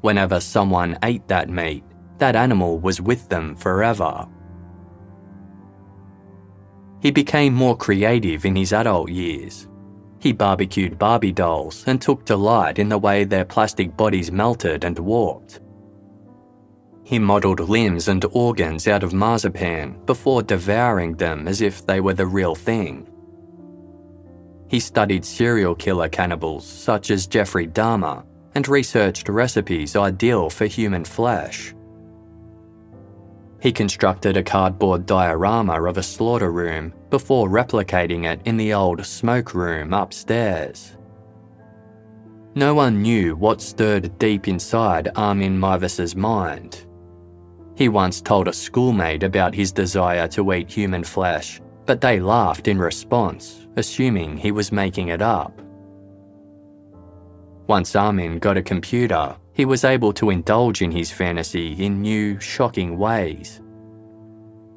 [0.03, 1.85] Whenever someone ate that meat,
[2.19, 4.29] that animal was with them forever.
[7.01, 9.69] He became more creative in his adult years.
[10.19, 14.99] He barbecued Barbie dolls and took delight in the way their plastic bodies melted and
[14.99, 15.61] warped.
[17.07, 22.15] He modelled limbs and organs out of marzipan before devouring them as if they were
[22.15, 23.07] the real thing.
[24.67, 28.25] He studied serial killer cannibals such as Jeffrey Dahmer
[28.57, 31.73] and researched recipes ideal for human flesh.
[33.63, 39.07] He constructed a cardboard diorama of a slaughter room before replicating it in the old
[39.07, 40.97] smoke room upstairs.
[42.57, 46.83] No one knew what stirred deep inside Armin Meiwes's mind.
[47.77, 52.69] He once told a schoolmate about his desire to eat human flesh, but they laughed
[52.69, 55.61] in response, assuming he was making it up.
[57.67, 62.41] Once Armin got a computer, he was able to indulge in his fantasy in new,
[62.41, 63.61] shocking ways.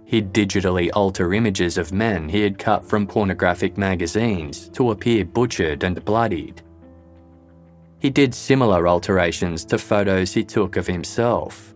[0.04, 5.84] He'd digitally alter images of men he had cut from pornographic magazines to appear butchered
[5.84, 6.64] and bloodied.
[8.00, 11.76] He did similar alterations to photos he took of himself.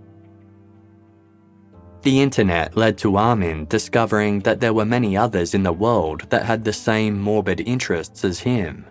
[2.04, 6.46] The internet led to Armin discovering that there were many others in the world that
[6.46, 8.86] had the same morbid interests as him.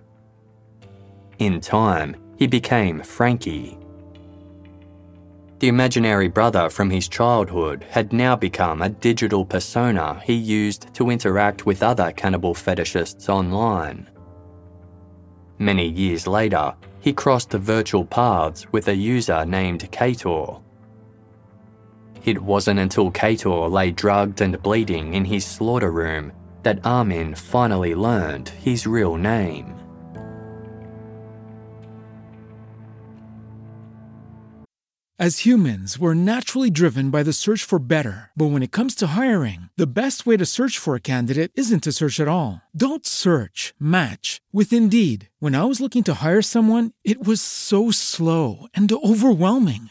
[1.39, 3.79] In time, he became Frankie.
[5.59, 11.11] The imaginary brother from his childhood had now become a digital persona he used to
[11.11, 14.09] interact with other cannibal fetishists online.
[15.59, 20.63] Many years later, he crossed the virtual paths with a user named Kator.
[22.25, 27.95] It wasn't until Kator lay drugged and bleeding in his slaughter room that Armin finally
[27.95, 29.75] learned his real name.
[35.19, 38.33] As humans, we're naturally driven by the search for better.
[38.35, 41.85] But when it comes to hiring, the best way to search for a candidate isn't
[41.85, 42.63] to search at all.
[42.75, 45.29] Don't search, match with Indeed.
[45.39, 49.91] When I was looking to hire someone, it was so slow and overwhelming.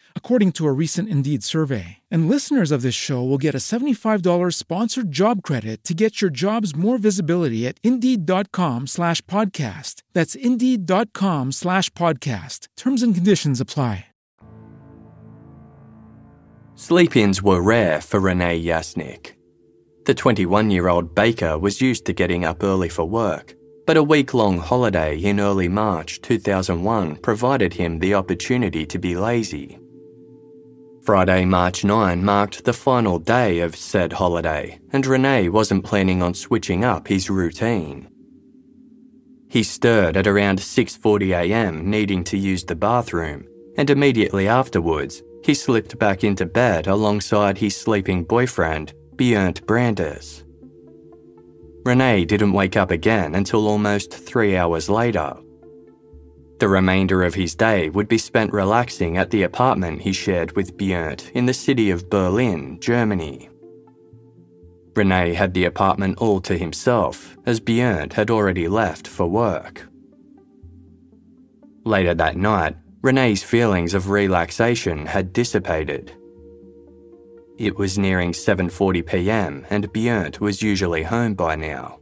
[0.15, 1.97] according to a recent Indeed survey.
[2.09, 6.31] And listeners of this show will get a $75 sponsored job credit to get your
[6.31, 10.03] jobs more visibility at Indeed.com slash podcast.
[10.13, 12.69] That's Indeed.com slash podcast.
[12.77, 14.05] Terms and conditions apply.
[16.75, 19.33] Sleep ins were rare for Renee Yasnick.
[20.05, 23.53] The 21 year old baker was used to getting up early for work,
[23.85, 29.15] but a week long holiday in early March 2001 provided him the opportunity to be
[29.15, 29.80] lazy.
[31.03, 36.35] Friday, March 9 marked the final day of said holiday, and Renee wasn't planning on
[36.35, 38.07] switching up his routine.
[39.49, 41.89] He stirred at around 6:40 a.m.
[41.89, 43.45] needing to use the bathroom,
[43.77, 50.43] and immediately afterwards he slipped back into bed alongside his sleeping boyfriend, Björn Brandes.
[51.83, 55.35] Renee didn't wake up again until almost three hours later.
[56.61, 60.77] The remainder of his day would be spent relaxing at the apartment he shared with
[60.77, 63.49] Björn in the city of Berlin, Germany.
[64.95, 69.87] Rene had the apartment all to himself, as Björn had already left for work.
[71.83, 76.13] Later that night, Rene's feelings of relaxation had dissipated.
[77.57, 79.65] It was nearing 7:40 p.m.
[79.71, 81.97] and Björn was usually home by now.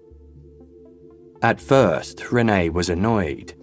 [1.41, 3.53] At first, Rene was annoyed.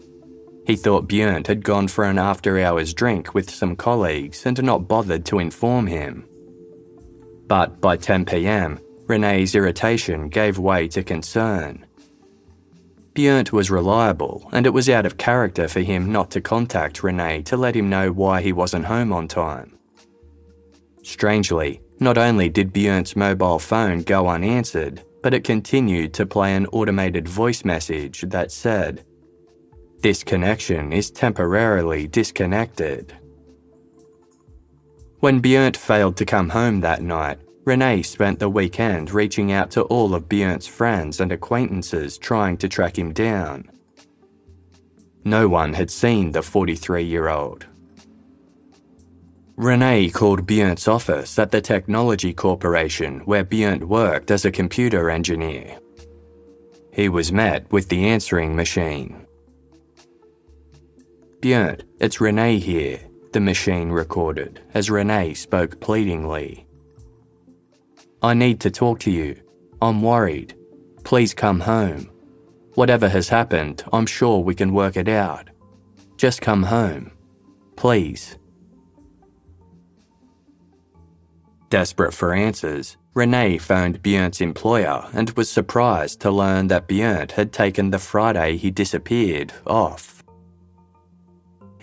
[0.67, 4.89] He thought Björn had gone for an after hours drink with some colleagues and not
[4.89, 6.29] bothered to inform him.
[7.47, 11.87] But by 10 pm, Rene's irritation gave way to concern.
[13.15, 17.43] Björn was reliable, and it was out of character for him not to contact Rene
[17.43, 19.79] to let him know why he wasn't home on time.
[21.05, 26.67] Strangely, not only did Björn's mobile phone go unanswered, but it continued to play an
[26.67, 29.05] automated voice message that said,
[30.07, 33.13] This connection is temporarily disconnected.
[35.19, 39.83] When Björn failed to come home that night, Rene spent the weekend reaching out to
[39.83, 43.69] all of Björn's friends and acquaintances trying to track him down.
[45.25, 47.67] No one had seen the 43 year old.
[49.57, 55.81] Rene called Björn's office at the Technology Corporation where Björn worked as a computer engineer.
[56.93, 59.26] He was met with the answering machine.
[61.41, 62.99] Björn, it's Rene here,
[63.33, 66.67] the machine recorded as Rene spoke pleadingly.
[68.23, 69.43] I need to talk to you.
[69.83, 70.57] I'm worried.
[71.05, 72.11] Please come home.
[72.75, 75.51] Whatever has happened, I'm sure we can work it out.
[76.17, 77.13] Just come home.
[77.77, 78.37] Please.
[81.69, 87.53] Desperate for answers, Rene phoned Björn's employer and was surprised to learn that Björn had
[87.53, 90.16] taken the Friday he disappeared off.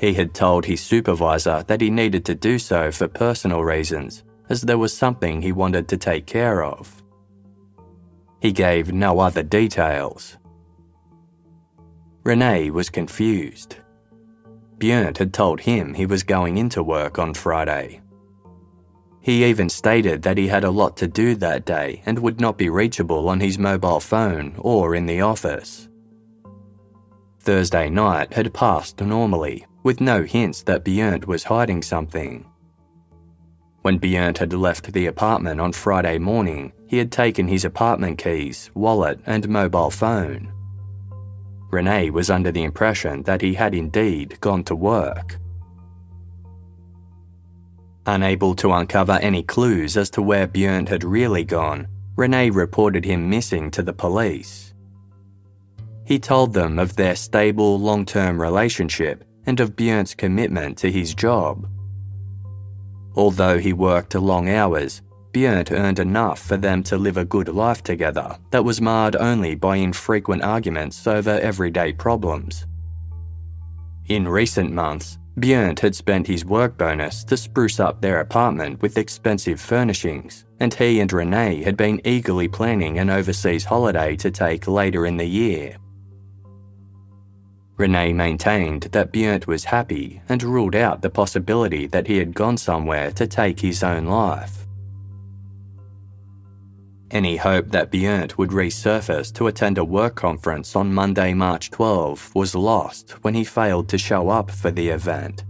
[0.03, 4.63] He had told his supervisor that he needed to do so for personal reasons, as
[4.63, 7.01] there was something he wanted to take care of.
[8.41, 10.35] He gave no other details.
[12.25, 13.77] Rene was confused.
[14.77, 18.01] Björn had told him he was going into work on Friday.
[19.21, 22.57] He even stated that he had a lot to do that day and would not
[22.57, 25.87] be reachable on his mobile phone or in the office.
[27.39, 32.45] Thursday night had passed normally, with no hints that Björn was hiding something.
[33.81, 38.71] When Björn had left the apartment on Friday morning, he had taken his apartment keys,
[38.73, 40.53] wallet, and mobile phone.
[41.69, 45.37] Rene was under the impression that he had indeed gone to work.
[48.05, 53.29] Unable to uncover any clues as to where Björn had really gone, Rene reported him
[53.29, 54.73] missing to the police.
[56.05, 61.13] He told them of their stable long term relationship and of Björn's commitment to his
[61.13, 61.67] job.
[63.15, 65.01] Although he worked long hours,
[65.33, 69.55] Björn earned enough for them to live a good life together that was marred only
[69.55, 72.67] by infrequent arguments over everyday problems.
[74.07, 78.99] In recent months, Björn had spent his work bonus to spruce up their apartment with
[78.99, 84.67] expensive furnishings, and he and Rene had been eagerly planning an overseas holiday to take
[84.67, 85.77] later in the year.
[87.75, 92.57] Rene maintained that Björn was happy and ruled out the possibility that he had gone
[92.57, 94.67] somewhere to take his own life.
[97.09, 102.33] Any hope that Björn would resurface to attend a work conference on Monday, March 12
[102.33, 105.43] was lost when he failed to show up for the event.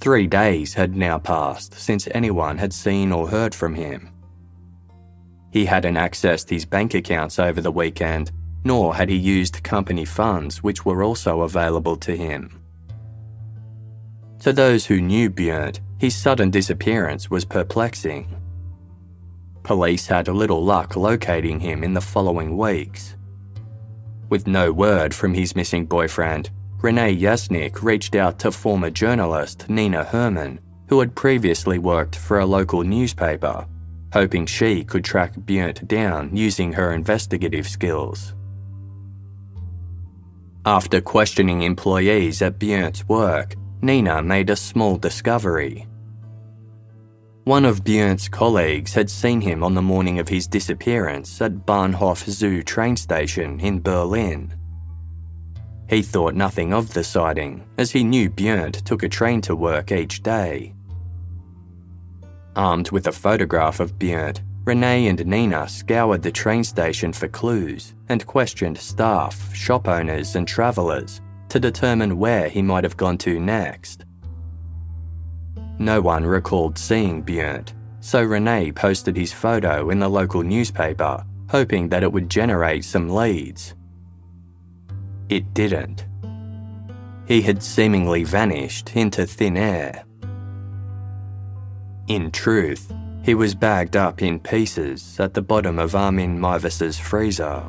[0.00, 4.10] Three days had now passed since anyone had seen or heard from him.
[5.50, 8.32] He hadn't accessed his bank accounts over the weekend,
[8.64, 12.60] nor had he used company funds which were also available to him.
[14.40, 18.34] To those who knew Björn, his sudden disappearance was perplexing.
[19.62, 23.16] Police had little luck locating him in the following weeks.
[24.28, 26.50] With no word from his missing boyfriend,
[26.82, 32.46] Rene Yasnik reached out to former journalist Nina Herman, who had previously worked for a
[32.46, 33.66] local newspaper,
[34.12, 38.34] hoping she could track Björn down using her investigative skills.
[40.66, 45.86] After questioning employees at Björn's work, Nina made a small discovery.
[47.44, 52.24] One of Björn's colleagues had seen him on the morning of his disappearance at Bahnhof
[52.30, 54.54] Zoo train station in Berlin.
[55.90, 59.92] He thought nothing of the sighting, as he knew Björn took a train to work
[59.92, 60.74] each day.
[62.56, 67.94] Armed with a photograph of Björn, Rene and Nina scoured the train station for clues
[68.08, 73.38] and questioned staff, shop owners, and travellers to determine where he might have gone to
[73.38, 74.06] next.
[75.78, 77.68] No one recalled seeing Björn,
[78.00, 83.10] so Rene posted his photo in the local newspaper, hoping that it would generate some
[83.10, 83.74] leads.
[85.28, 86.06] It didn't.
[87.26, 90.04] He had seemingly vanished into thin air.
[92.08, 92.92] In truth,
[93.24, 97.64] he was bagged up in pieces at the bottom of Armin Meiwes's freezer.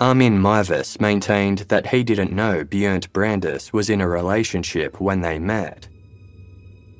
[0.00, 5.38] Armin Meiwes maintained that he didn't know Björn Brandes was in a relationship when they
[5.38, 5.86] met.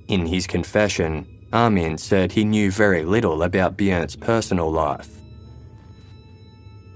[0.06, 5.08] In his confession, Armin said he knew very little about Björn's personal life.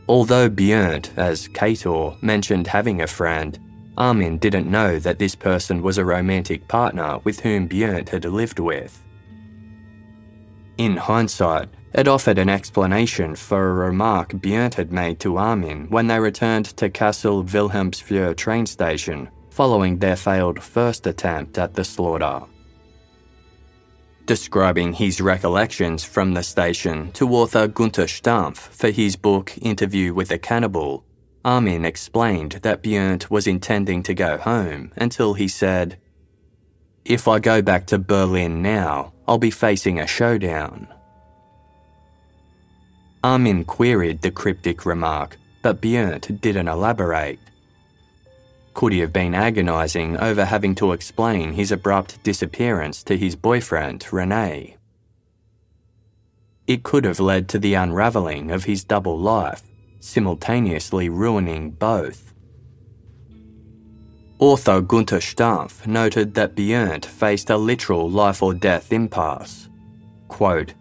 [0.09, 3.59] Although Björn, as Kator, mentioned having a friend,
[3.97, 8.59] Armin didn't know that this person was a romantic partner with whom Björn had lived
[8.59, 9.03] with.
[10.77, 16.09] In hindsight, it offered an explanation for a remark Björn had made to Armin when
[16.09, 22.43] they returned to Kassel Wilhelmshöhe train station following their failed first attempt at the slaughter.
[24.27, 30.31] Describing his recollections from the station to author Gunther Stampf for his book Interview with
[30.31, 31.05] a Cannibal,
[31.47, 35.97] Armin explained that Björn was intending to go home until he said,
[37.05, 40.89] If I go back to Berlin now, I'll be facing a showdown.
[43.23, 47.39] Armin queried the cryptic remark, but Björn didn't elaborate.
[48.75, 54.05] Could he have been agonising over having to explain his abrupt disappearance to his boyfriend,
[54.13, 54.79] Renee?
[56.67, 59.63] It could have led to the unravelling of his double life,
[60.07, 62.33] simultaneously ruining both.
[64.39, 69.69] Author Gunther Stampf noted that Björn faced a literal life or death impasse.
[70.29, 70.75] Quote,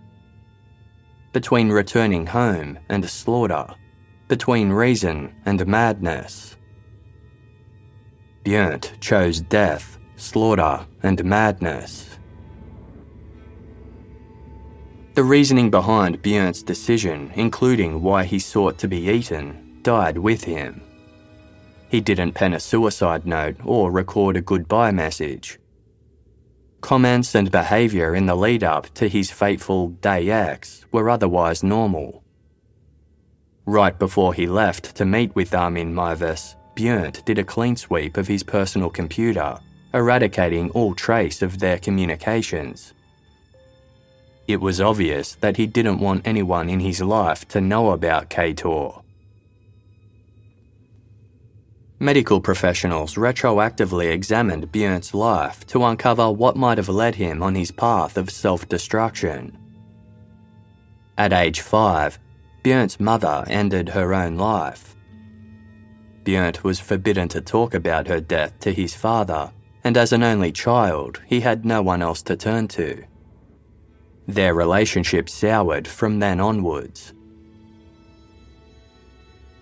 [1.32, 3.68] between returning home and slaughter,
[4.30, 6.56] between reason and madness.
[8.46, 12.05] Björn chose death, slaughter, and madness.
[15.16, 20.82] The reasoning behind Björn's decision, including why he sought to be eaten, died with him.
[21.90, 25.60] He didn't pen a suicide note or record a goodbye message
[26.86, 32.24] comments and behaviour in the lead up to his fateful Day X were otherwise normal.
[33.66, 38.28] Right before he left to meet with Armin Meiwes, Björn did a clean sweep of
[38.28, 39.58] his personal computer,
[39.96, 42.94] eradicating all trace of their communications.
[44.48, 49.02] It was obvious that he didn't want anyone in his life to know about Kator.
[51.98, 57.72] Medical professionals retroactively examined Björn's life to uncover what might have led him on his
[57.72, 59.58] path of self destruction.
[61.18, 62.20] At age 5,
[62.64, 64.96] Björn's mother ended her own life.
[66.24, 69.52] Björn was forbidden to talk about her death to his father,
[69.84, 73.06] and as an only child, he had no one else to turn to.
[74.28, 77.14] Their relationship soured from then onwards.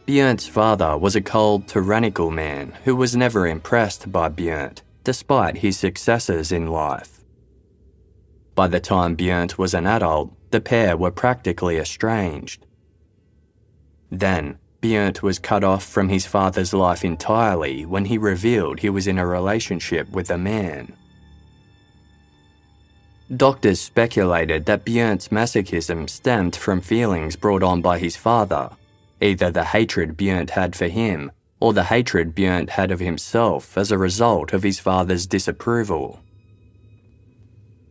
[0.08, 5.78] Björn's father was a cold, tyrannical man who was never impressed by Björn, despite his
[5.78, 7.24] successes in life.
[8.56, 12.66] By the time Björn was an adult, the pair were practically estranged.
[14.12, 19.08] Then, Björn was cut off from his father's life entirely when he revealed he was
[19.08, 20.94] in a relationship with a man.
[23.32, 28.70] Doctors speculated that Björn's masochism stemmed from feelings brought on by his father
[29.24, 33.90] either the hatred Björn had for him or the hatred Björn had of himself as
[33.90, 36.20] a result of his father's disapproval.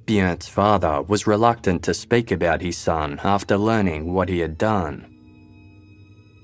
[0.04, 5.06] Björn's father was reluctant to speak about his son after learning what he had done.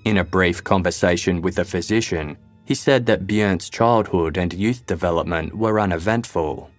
[0.07, 5.55] In a brief conversation with a physician, he said that Björn's childhood and youth development
[5.55, 6.70] were uneventful.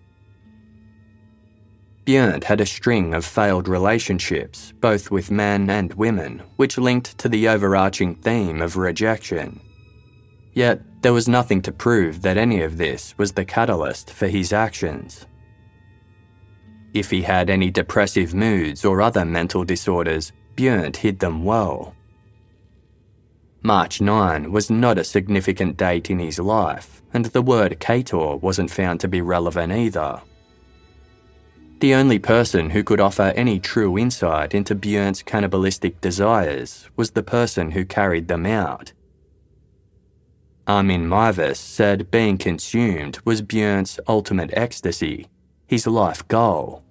[2.09, 7.29] Björn had a string of failed relationships, both with men and women, which linked to
[7.29, 9.59] the overarching theme of rejection.
[10.53, 14.51] Yet, there was nothing to prove that any of this was the catalyst for his
[14.51, 15.27] actions.
[16.95, 21.93] If he had any depressive moods or other mental disorders, Björn hid them well.
[23.61, 28.71] March 9 was not a significant date in his life, and the word Kator wasn't
[28.71, 30.23] found to be relevant either.
[31.79, 37.23] The only person who could offer any true insight into Björn's cannibalistic desires was the
[37.23, 38.91] person who carried them out.
[40.67, 45.27] Armin Meiwes said being consumed was Björn's ultimate ecstasy,
[45.67, 46.83] his life goal.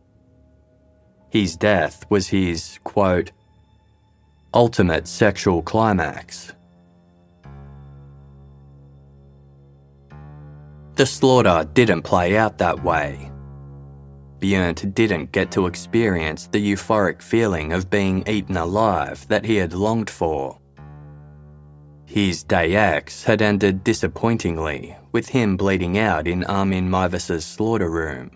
[1.29, 3.31] His death was his, quote,
[4.55, 6.55] ultimate sexual climax.
[10.95, 13.31] The slaughter didn't play out that way.
[14.41, 19.75] Björn didn't get to experience the euphoric feeling of being eaten alive that he had
[19.75, 20.59] longed for.
[22.07, 28.31] His day X had ended disappointingly, with him bleeding out in Armin Meiwes's slaughter room.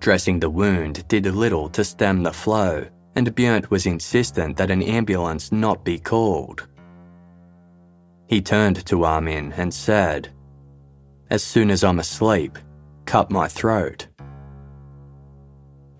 [0.00, 2.86] Dressing the wound did little to stem the flow,
[3.16, 6.68] and Björn was insistent that an ambulance not be called.
[8.28, 10.28] He turned to Armin and said,
[11.28, 12.58] As soon as I'm asleep,
[13.04, 14.06] cut my throat.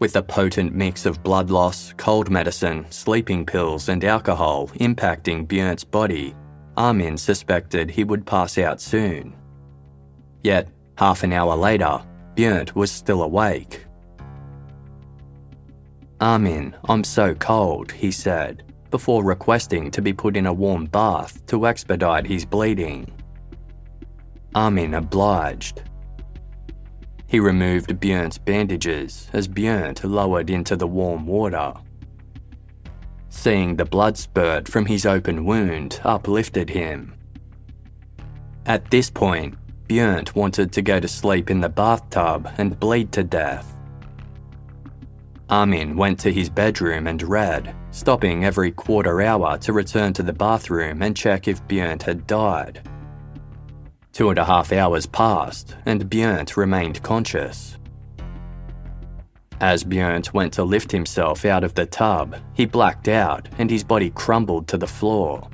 [0.01, 5.83] With a potent mix of blood loss, cold medicine, sleeping pills, and alcohol impacting Björn's
[5.83, 6.37] body,
[6.77, 9.35] Armin suspected he would pass out soon.
[10.45, 12.01] Yet, half an hour later,
[12.37, 13.87] Björn was still awake.
[16.21, 21.45] Armin, I'm so cold, he said, before requesting to be put in a warm bath
[21.47, 23.13] to expedite his bleeding.
[24.55, 25.83] Armin obliged.
[27.29, 31.75] He removed Björn's bandages as Björn lowered into the warm water.
[33.29, 37.13] Seeing the blood spurt from his open wound uplifted him.
[38.65, 39.57] At this point,
[39.89, 43.75] Björn wanted to go to sleep in the bathtub and bleed to death.
[45.51, 50.33] Armin went to his bedroom and read, stopping every quarter hour to return to the
[50.33, 52.89] bathroom and check if Björn had died.
[54.19, 57.79] Two and a half hours passed, and Björn remained conscious.
[59.61, 63.85] As Björn went to lift himself out of the tub, he blacked out and his
[63.85, 65.49] body crumbled to the floor.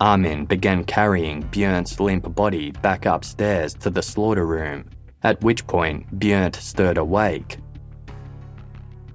[0.00, 4.90] Armin began carrying Björn's limp body back upstairs to the slaughter room,
[5.22, 7.58] at which point Björn stirred awake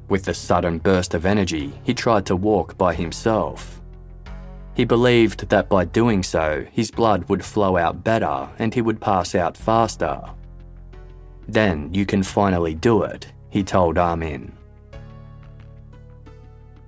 [0.08, 3.79] with a sudden burst of energy, he tried to walk by himself.
[4.80, 9.02] He believed that by doing so, his blood would flow out better and he would
[9.02, 10.22] pass out faster.
[11.50, 14.54] Then you can finally do it, he told Armin.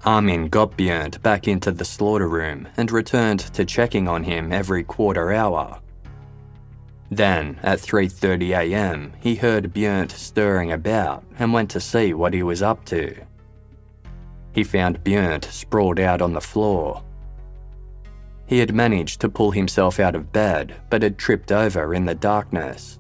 [0.06, 4.86] Armin got Björn back into the slaughter room and returned to checking on him every
[4.86, 5.82] quarter hour.
[7.10, 12.42] Then, at 3:30 a.m., he heard Björn stirring about and went to see what he
[12.42, 13.14] was up to.
[14.54, 17.04] He found Björn sprawled out on the floor.
[18.52, 22.14] He had managed to pull himself out of bed, but had tripped over in the
[22.14, 23.00] darkness.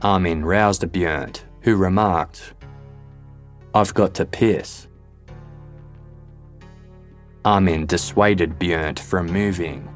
[0.00, 2.54] Armin roused Björn, who remarked,
[3.74, 4.86] I've got to piss.
[7.44, 9.92] Armin dissuaded Björn from moving.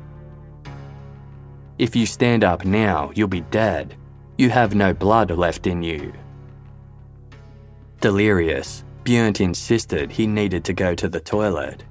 [1.79, 3.95] If you stand up now, you'll be dead.
[4.39, 6.13] You have no blood left in you.
[8.01, 11.85] Delirious, Björn insisted he needed to go to the toilet.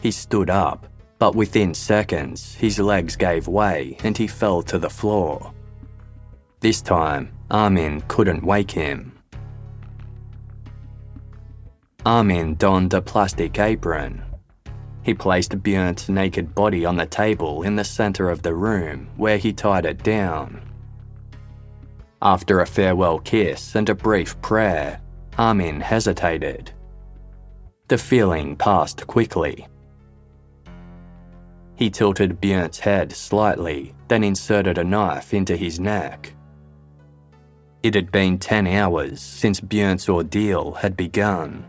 [0.00, 0.86] He stood up,
[1.22, 5.54] but within seconds, his legs gave way and he fell to the floor.
[6.58, 9.16] This time, Armin couldn't wake him.
[12.04, 14.24] Armin donned a plastic apron
[15.04, 19.38] he placed Björn's naked body on the table in the centre of the room, where
[19.38, 20.60] he tied it down.
[22.20, 25.00] After a farewell kiss and a brief prayer,
[25.38, 26.72] Armin hesitated.
[27.88, 29.66] The feeling passed quickly.
[31.82, 36.32] He tilted Björn's head slightly, then inserted a knife into his neck.
[37.82, 41.64] It had been 10 hours since Björn's ordeal had begun.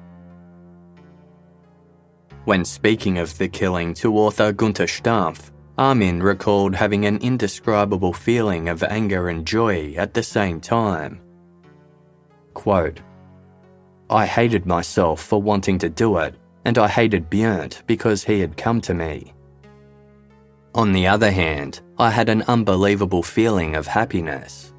[2.46, 5.50] When speaking of the killing to author Gunther Stampf,
[5.80, 11.22] Armin recalled having an indescribable feeling of anger and joy at the same time.
[12.54, 13.00] Quote,
[14.12, 16.36] I hated myself for wanting to do it,
[16.66, 19.34] and I hated Björn because he had come to me.
[20.76, 24.74] On the other hand, I had an unbelievable feeling of happiness.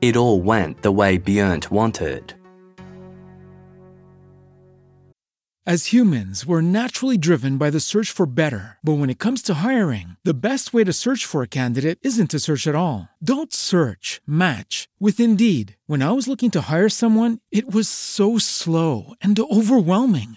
[0.00, 2.34] It all went the way Björn wanted.
[5.66, 8.76] As humans, we're naturally driven by the search for better.
[8.84, 12.30] But when it comes to hiring, the best way to search for a candidate isn't
[12.32, 13.08] to search at all.
[13.22, 15.76] Don't search, match with Indeed.
[15.86, 20.36] When I was looking to hire someone, it was so slow and overwhelming.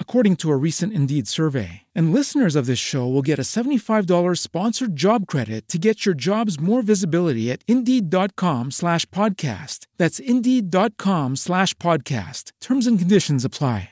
[0.00, 1.82] according to a recent Indeed survey.
[1.94, 6.16] And listeners of this show will get a $75 sponsored job credit to get your
[6.16, 9.86] jobs more visibility at Indeed.com slash podcast.
[9.96, 12.50] That's Indeed.com slash podcast.
[12.60, 13.90] Terms and conditions apply.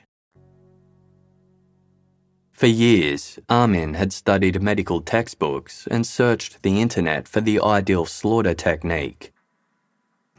[2.59, 8.53] For years, Armin had studied medical textbooks and searched the internet for the ideal slaughter
[8.53, 9.31] technique.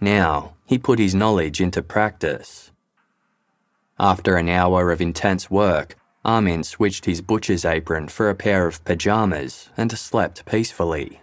[0.02, 2.72] Now, he put his knowledge into practice.
[4.02, 5.94] After an hour of intense work,
[6.24, 11.20] Armin switched his butcher's apron for a pair of pajamas and slept peacefully.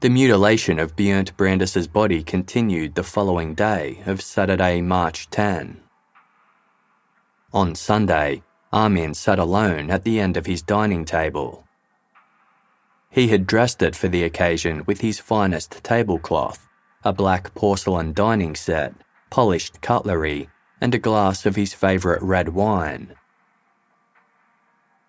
[0.00, 5.80] The mutilation of Björn Brandes's body continued the following day of Saturday, March 10.
[7.52, 11.64] On Sunday, Armin sat alone at the end of his dining table.
[13.10, 16.68] He had dressed it for the occasion with his finest tablecloth,
[17.02, 18.94] a black porcelain dining set,
[19.30, 20.48] polished cutlery,
[20.80, 23.14] and a glass of his favourite red wine.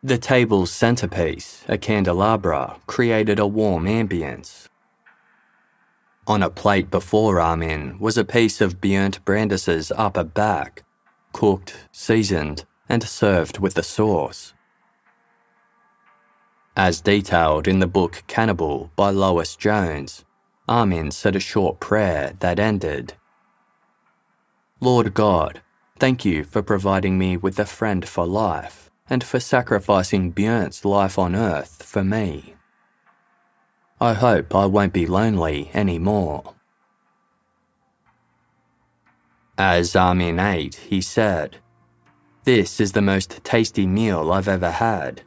[0.02, 4.70] The table's centerpiece, a candelabra, created a warm ambience.
[6.26, 10.84] On a plate before Armin was a piece of Björn Brandes's upper back,
[11.34, 14.54] cooked, seasoned, and served with the sauce.
[16.78, 20.24] As detailed in the book Cannibal by Lois Jones,
[20.68, 23.16] Armin said a short prayer that ended
[24.82, 25.62] Lord God,
[25.98, 31.20] thank you for providing me with a friend for life and for sacrificing Björn's life
[31.20, 32.56] on Earth for me.
[34.00, 36.56] I hope I won't be lonely anymore.
[39.58, 41.58] As Armin ate, he said,
[42.46, 45.24] This is the most tasty meal I've ever had.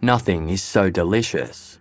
[0.00, 1.78] Nothing is so delicious.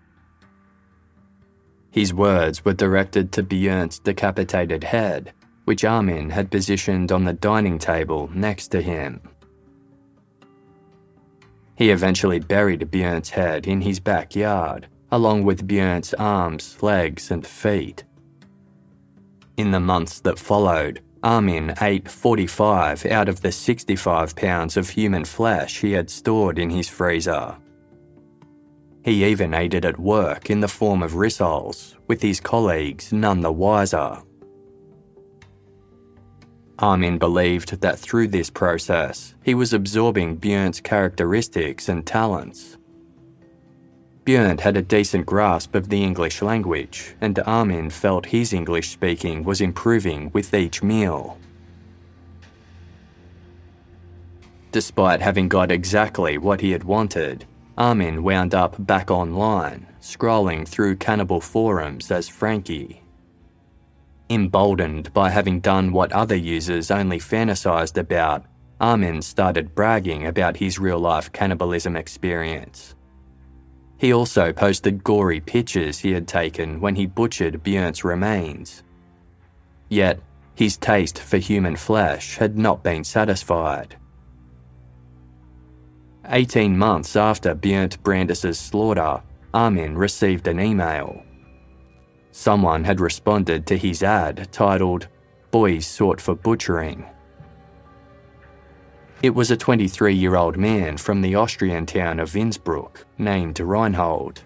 [1.91, 5.32] His words were directed to Björn's decapitated head,
[5.66, 9.22] which Armin had positioned on the dining table next to him.
[11.76, 18.03] He eventually buried Björn's head in his backyard, along with Björn's arms, legs, and feet.
[19.57, 25.26] In the months that followed, Armin ate 45 out of the 65 pounds of human
[25.26, 27.57] flesh he had stored in his freezer.
[29.03, 33.41] He even ate it at work in the form of rissoles, with his colleagues none
[33.41, 34.22] the wiser.
[36.80, 42.78] Armin believed that through this process, he was absorbing Björn's characteristics and talents.
[44.26, 49.44] Björn had a decent grasp of the English language, and Armin felt his English speaking
[49.44, 51.38] was improving with each meal.
[54.72, 57.46] Despite having got exactly what he had wanted,
[57.78, 63.05] Armin wound up back online, scrolling through cannibal forums as Frankie.
[64.30, 68.46] Emboldened by having done what other users only fantasized about,
[68.82, 72.96] Armin started bragging about his real life cannibalism experience.
[73.98, 78.84] He also posted gory pictures he had taken when he butchered Björn's remains.
[79.90, 80.20] Yet,
[80.56, 83.96] his taste for human flesh had not been satisfied.
[86.28, 89.22] 18 months after Björn Brandes's slaughter,
[89.54, 91.25] Armin received an email
[92.38, 95.08] Someone had responded to his ad titled,
[95.52, 97.10] Boys Sought for Butchering.
[99.24, 104.42] It was a 23 year old man from the Austrian town of Innsbruck named Reinhold.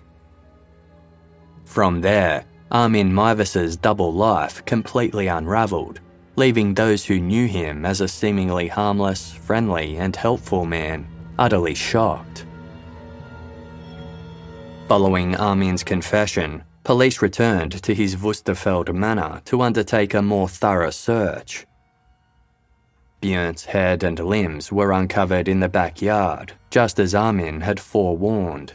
[1.66, 6.00] From there, Armin Meiwes's double life completely unravelled,
[6.36, 11.08] leaving those who knew him as a seemingly harmless, friendly, and helpful man
[11.40, 12.46] utterly shocked.
[14.88, 21.68] Following Armin's confession, police returned to his Wüstefeld manor to undertake a more thorough search.
[23.22, 28.74] Björn's head and limbs were uncovered in the backyard, just as Armin had forewarned.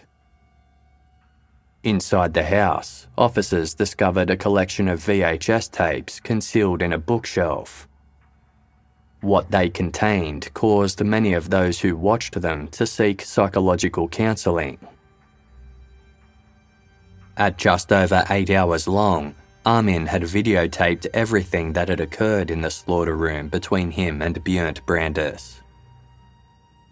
[1.83, 7.89] Inside the house, officers discovered a collection of VHS tapes concealed in a bookshelf.
[9.23, 14.79] What they contained caused many of those who watched them to seek psychological counselling.
[17.37, 19.35] At just over eight hours long,
[19.67, 24.85] Armin had videotaped everything that had occurred in the slaughter room between him and Björn
[24.87, 25.63] Brandes.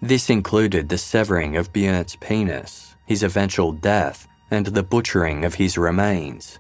[0.01, 5.79] This included the severing of Björn's penis, his eventual death, and the butchering of his
[5.79, 6.59] remains.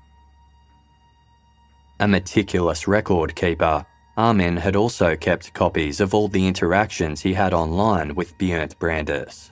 [1.98, 7.54] A meticulous record keeper, Armin had also kept copies of all the interactions he had
[7.54, 9.51] online with Björn Brandes.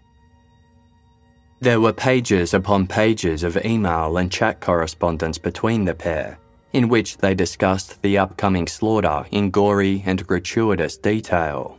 [1.62, 6.38] There were pages upon pages of email and chat correspondence between the pair,
[6.72, 11.78] in which they discussed the upcoming slaughter in gory and gratuitous detail.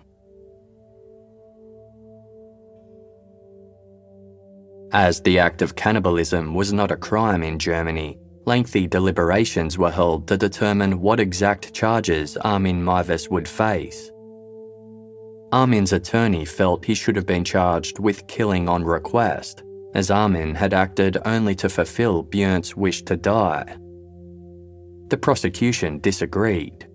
[4.91, 10.27] As the act of cannibalism was not a crime in Germany, lengthy deliberations were held
[10.27, 14.11] to determine what exact charges Armin Meiwes would face.
[15.51, 19.63] Armin's attorney felt he should have been charged with killing on request,
[19.93, 23.77] as Armin had acted only to fulfill Björn's wish to die.
[25.09, 26.87] The prosecution disagreed.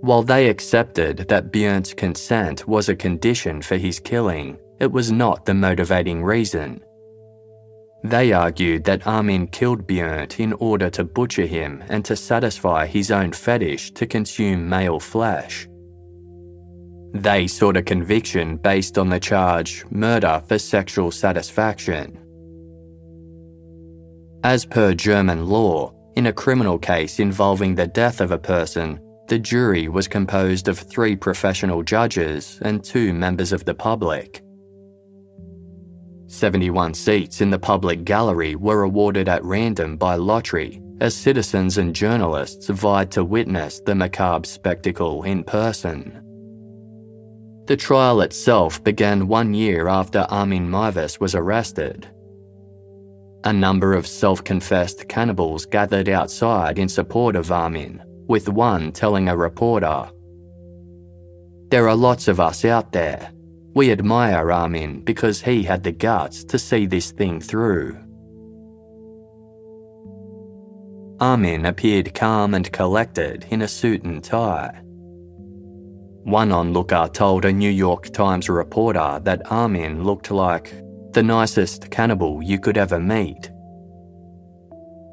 [0.00, 5.44] While they accepted that Björn's consent was a condition for his killing, it was not
[5.44, 6.80] the motivating reason.
[8.04, 13.10] They argued that Armin killed Björn in order to butcher him and to satisfy his
[13.10, 15.67] own fetish to consume male flesh.
[17.12, 22.18] They sought a conviction based on the charge murder for sexual satisfaction.
[24.44, 29.38] As per German law, in a criminal case involving the death of a person, the
[29.38, 34.42] jury was composed of three professional judges and two members of the public.
[36.26, 41.94] 71 seats in the public gallery were awarded at random by lottery as citizens and
[41.94, 46.27] journalists vied to witness the macabre spectacle in person.
[47.68, 52.08] The trial itself began one year after Armin Meiwes was arrested.
[53.44, 59.28] A number of self confessed cannibals gathered outside in support of Armin, with one telling
[59.28, 60.10] a reporter
[61.68, 63.30] There are lots of us out there,
[63.74, 67.98] we admire Armin because he had the guts to see this thing through.
[71.20, 74.87] Armin appeared calm and collected in a suit and tie.
[76.28, 80.74] One onlooker told a New York Times reporter that Armin looked like
[81.12, 83.50] the nicest cannibal you could ever meet.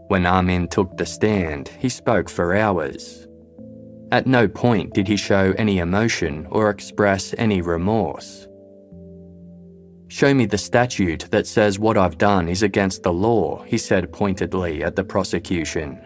[0.09, 3.29] When Armin took the stand, he spoke for hours.
[4.11, 8.45] At no point did he show any emotion or express any remorse.
[10.09, 14.11] Show me the statute that says what I've done is against the law, he said
[14.11, 15.97] pointedly at the prosecution.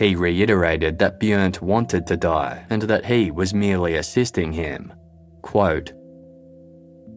[0.00, 4.94] He reiterated that Björn wanted to die and that he was merely assisting him.
[5.42, 5.92] Quote,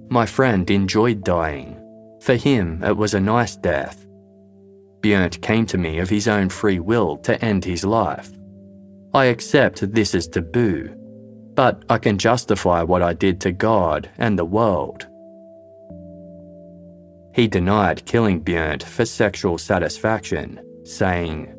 [0.09, 1.79] My friend enjoyed dying.
[2.19, 4.05] For him, it was a nice death.
[4.99, 8.29] Björn came to me of his own free will to end his life.
[9.13, 10.93] I accept this is taboo,
[11.55, 15.07] but I can justify what I did to God and the world.
[17.33, 21.52] He denied killing Björn for sexual satisfaction, saying,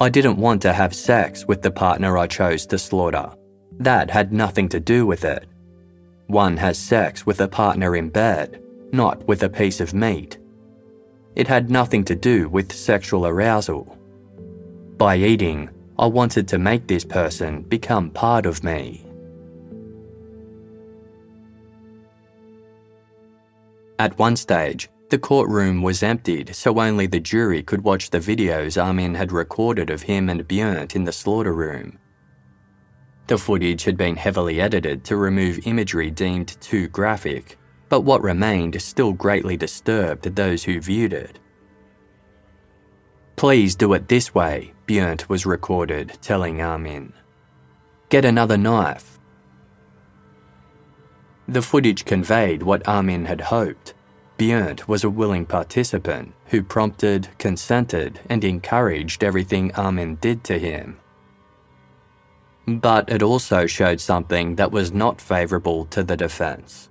[0.00, 3.32] I didn't want to have sex with the partner I chose to slaughter.
[3.80, 5.48] That had nothing to do with it.
[6.28, 10.38] One has sex with a partner in bed, not with a piece of meat.
[11.34, 13.98] It had nothing to do with sexual arousal.
[14.98, 15.68] By eating,
[15.98, 19.04] I wanted to make this person become part of me.
[23.98, 28.82] At one stage, the courtroom was emptied so only the jury could watch the videos
[28.82, 31.98] Armin had recorded of him and Björn in the slaughter room.
[33.26, 38.80] The footage had been heavily edited to remove imagery deemed too graphic, but what remained
[38.80, 41.38] still greatly disturbed those who viewed it.
[43.36, 47.12] Please do it this way, Björn was recorded telling Armin.
[48.08, 49.18] Get another knife.
[51.46, 53.94] The footage conveyed what Armin had hoped.
[54.38, 60.98] Björn was a willing participant who prompted, consented, and encouraged everything Armin did to him.
[62.66, 66.88] But it also showed something that was not favourable to the defence.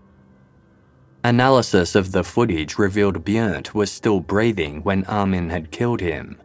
[1.23, 6.41] Analysis of the footage revealed Björn was still breathing when Armin had killed him.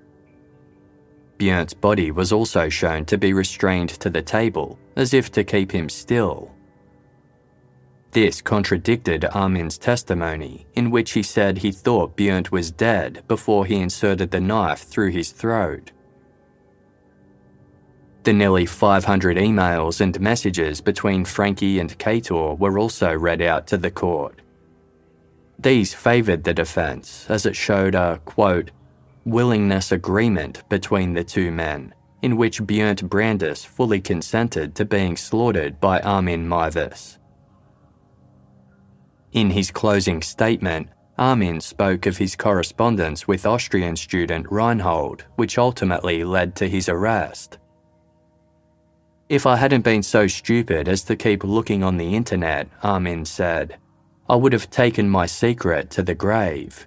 [1.37, 5.73] Björn's body was also shown to be restrained to the table, as if to keep
[5.73, 6.53] him still.
[8.13, 13.77] This contradicted Armin's testimony, in which he said he thought Björn was dead before he
[13.77, 15.93] inserted the knife through his throat.
[18.25, 23.79] The nearly 500 emails and messages between Frankie and Cator were also read out to
[23.79, 24.43] the court.
[25.59, 28.73] These favoured the defence as it showed a, quote,
[29.25, 35.81] willingness agreement between the two men, in which Björn Brandes fully consented to being slaughtered
[35.81, 37.17] by Armin Meiwes.
[39.33, 46.23] In his closing statement, Armin spoke of his correspondence with Austrian student Reinhold, which ultimately
[46.23, 47.59] led to his arrest.
[49.31, 53.79] If I hadn't been so stupid as to keep looking on the internet, Armin said,
[54.29, 56.87] I would have taken my secret to the grave.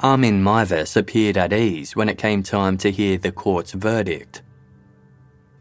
[0.00, 4.42] Armin Meiwes appeared at ease when it came time to hear the court's verdict.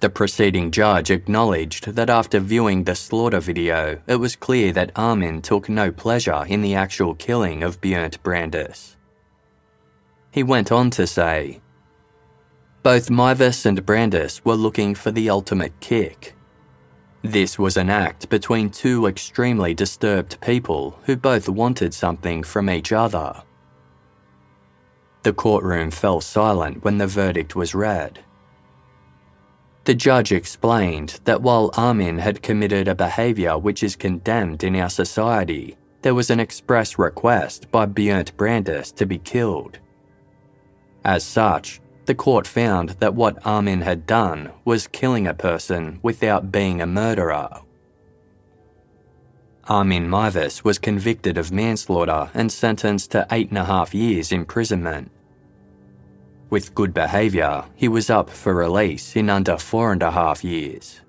[0.01, 5.41] The preceding judge acknowledged that after viewing the slaughter video, it was clear that Armin
[5.41, 8.97] took no pleasure in the actual killing of Björn Brandes.
[10.31, 11.61] He went on to say,
[12.83, 16.35] Both Meiwes and Brandes were looking for the ultimate kick,
[17.23, 22.91] this was an act between two extremely disturbed people who both wanted something from each
[22.91, 23.43] other.
[25.21, 28.19] The courtroom fell silent when the verdict was read.
[29.83, 34.89] The judge explained that while Armin had committed a behaviour which is condemned in our
[34.89, 39.79] society, there was an express request by Björn Brandes to be killed.
[41.03, 46.51] As such, the court found that what Armin had done was killing a person without
[46.51, 47.61] being a murderer.
[49.67, 55.11] Armin Meiwes was convicted of manslaughter and sentenced to eight and a half years imprisonment.
[56.51, 60.99] With good behaviour, he was up for release in under four and a half years.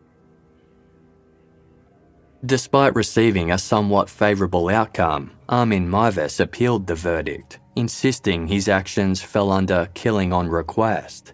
[2.47, 9.51] Despite receiving a somewhat favourable outcome, Armin Meiwes appealed the verdict, insisting his actions fell
[9.51, 11.33] under killing on request.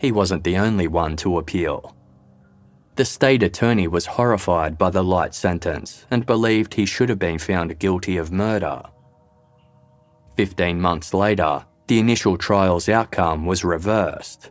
[0.00, 1.96] He wasn't the only one to appeal.
[2.96, 7.38] The state attorney was horrified by the light sentence and believed he should have been
[7.38, 8.82] found guilty of murder.
[10.36, 14.50] Fifteen months later, the initial trial's outcome was reversed.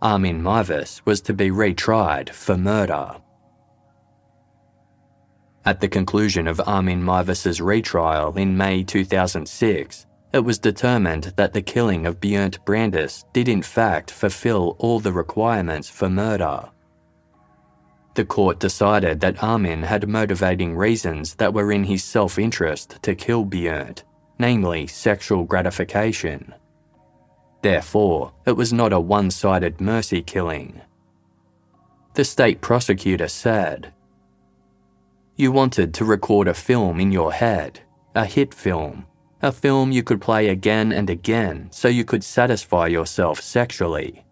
[0.00, 3.16] Armin Meiwes was to be retried for murder.
[5.64, 11.62] At the conclusion of Armin Meiwes's retrial in May 2006, it was determined that the
[11.62, 16.70] killing of Björn Brandes did in fact fulfill all the requirements for murder.
[18.14, 23.14] The court decided that Armin had motivating reasons that were in his self interest to
[23.14, 24.02] kill Björn,
[24.38, 26.54] namely sexual gratification.
[27.62, 30.80] Therefore, it was not a one sided mercy killing.
[32.14, 33.92] The state prosecutor said,
[35.36, 37.80] You wanted to record a film in your head,
[38.14, 39.06] a hit film,
[39.42, 44.24] a film you could play again and again so you could satisfy yourself sexually.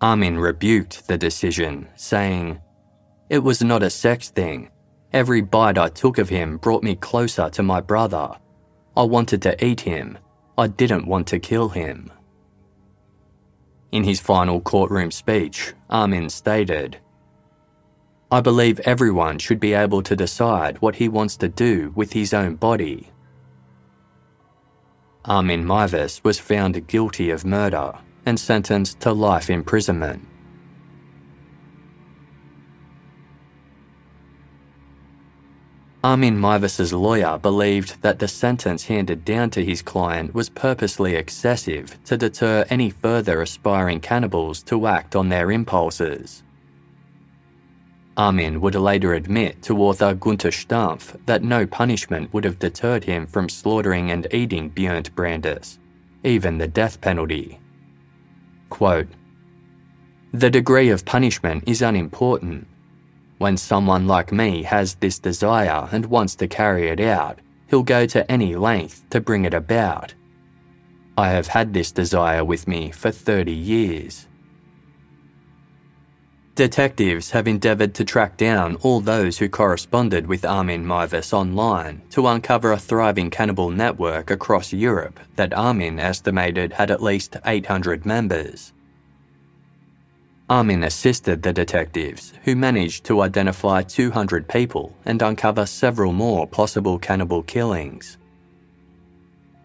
[0.00, 2.60] Armin rebuked the decision, saying,
[3.30, 4.70] It was not a sex thing.
[5.12, 8.30] Every bite I took of him brought me closer to my brother.
[8.96, 10.18] I wanted to eat him,
[10.56, 12.12] I didn't want to kill him.
[13.90, 16.98] In his final courtroom speech, Armin stated,
[18.30, 22.34] I believe everyone should be able to decide what he wants to do with his
[22.34, 23.10] own body.
[25.24, 27.94] Armin Meiwes was found guilty of murder
[28.26, 30.26] and sentenced to life imprisonment.
[36.04, 41.96] Armin Meiwes's lawyer believed that the sentence handed down to his client was purposely excessive
[42.04, 46.42] to deter any further aspiring cannibals to act on their impulses.
[48.18, 53.26] Armin would later admit to author Günter Stampf that no punishment would have deterred him
[53.26, 55.78] from slaughtering and eating Björn Brandes,
[56.22, 57.58] even the death penalty.
[58.68, 59.08] Quote,
[60.34, 62.66] the degree of punishment is unimportant
[63.44, 68.06] when someone like me has this desire and wants to carry it out, he'll go
[68.06, 70.14] to any length to bring it about.
[71.18, 74.26] I have had this desire with me for 30 years.
[76.54, 82.26] Detectives have endeavoured to track down all those who corresponded with Armin Meiwes online to
[82.26, 88.73] uncover a thriving cannibal network across Europe that Armin estimated had at least 800 members.
[90.50, 96.98] Armin assisted the detectives, who managed to identify 200 people and uncover several more possible
[96.98, 98.18] cannibal killings.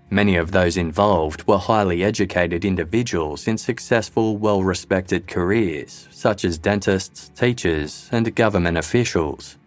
[0.10, 6.58] Many of those involved were highly educated individuals in successful, well respected careers, such as
[6.58, 9.58] dentists, teachers, and government officials.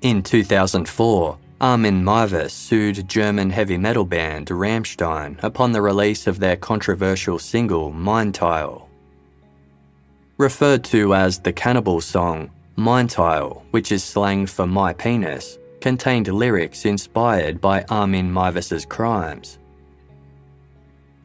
[0.00, 6.40] In 2004, Um, Armin Meiwes sued German heavy metal band Rammstein upon the release of
[6.40, 8.88] their controversial single Mein Teil.
[10.38, 16.26] Referred to as the cannibal song, Mein Teil, which is slang for my penis, contained
[16.26, 19.60] lyrics inspired by Armin Meiwes's crimes.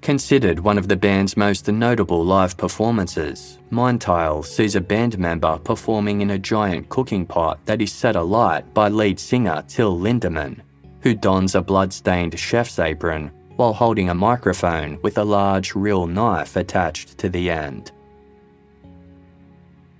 [0.01, 5.57] Considered one of the band's most notable live performances, Mein Teil sees a band member
[5.57, 10.61] performing in a giant cooking pot that is set alight by lead singer Till Lindemann,
[11.01, 16.55] who dons a blood-stained chef's apron while holding a microphone with a large real knife
[16.55, 17.91] attached to the end.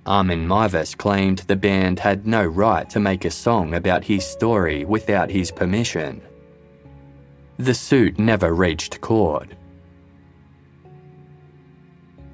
[0.06, 4.86] Armin Meiwes claimed the band had no right to make a song about his story
[4.86, 6.22] without his permission.
[7.58, 9.48] The suit never reached court,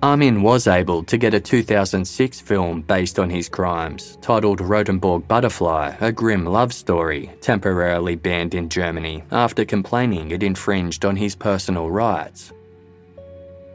[0.05, 5.97] Armin was able to get a 2006 film based on his crimes, titled Rotenburg Butterfly
[5.98, 11.90] A Grimm Love Story, temporarily banned in Germany after complaining it infringed on his personal
[11.90, 12.52] rights.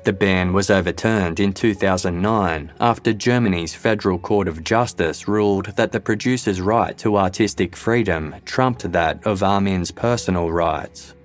[0.04, 6.00] The ban was overturned in 2009 after Germany's Federal Court of Justice ruled that the
[6.00, 11.16] producer's right to artistic freedom trumped that of Armin's personal rights,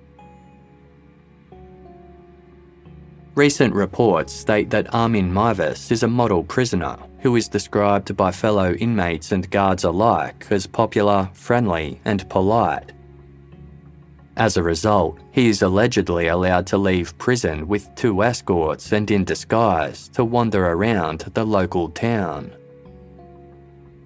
[3.35, 8.71] Recent reports state that Armin Meiwes is a model prisoner who is described by fellow
[8.75, 12.93] inmates and guards alike as popular, friendly, and polite.
[14.37, 19.25] As a result, he is allegedly allowed to leave prison with two escorts and in
[19.25, 22.53] disguise to wander around the local town.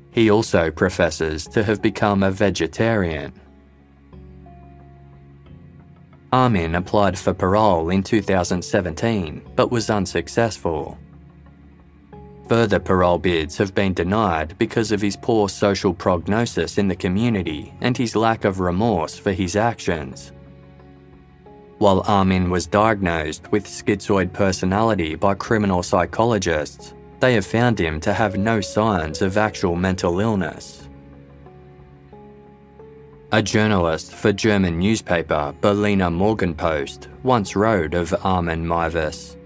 [0.10, 3.34] He also professes to have become a vegetarian.
[6.32, 10.98] Armin applied for parole in 2017 but was unsuccessful.
[12.48, 17.74] Further parole bids have been denied because of his poor social prognosis in the community
[17.82, 20.32] and his lack of remorse for his actions.
[21.80, 28.14] While Armin was diagnosed with schizoid personality by criminal psychologists, they have found him to
[28.14, 30.89] have no signs of actual mental illness.
[33.32, 39.38] A journalist for German newspaper Berliner Morgenpost once wrote of Armin Meiwes.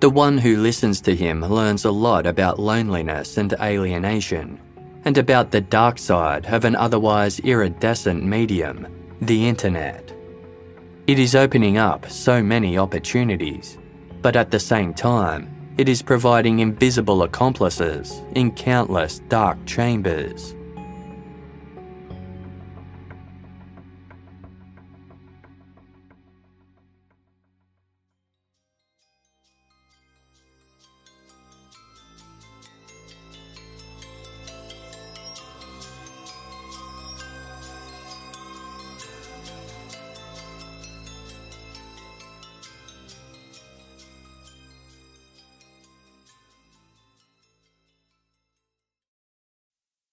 [0.00, 4.60] The one who listens to him learns a lot about loneliness and alienation,
[5.06, 8.86] and about the dark side of an otherwise iridescent medium,
[9.22, 10.12] the internet.
[11.06, 13.78] It is opening up so many opportunities,
[14.20, 20.54] but at the same time, it is providing invisible accomplices in countless dark chambers.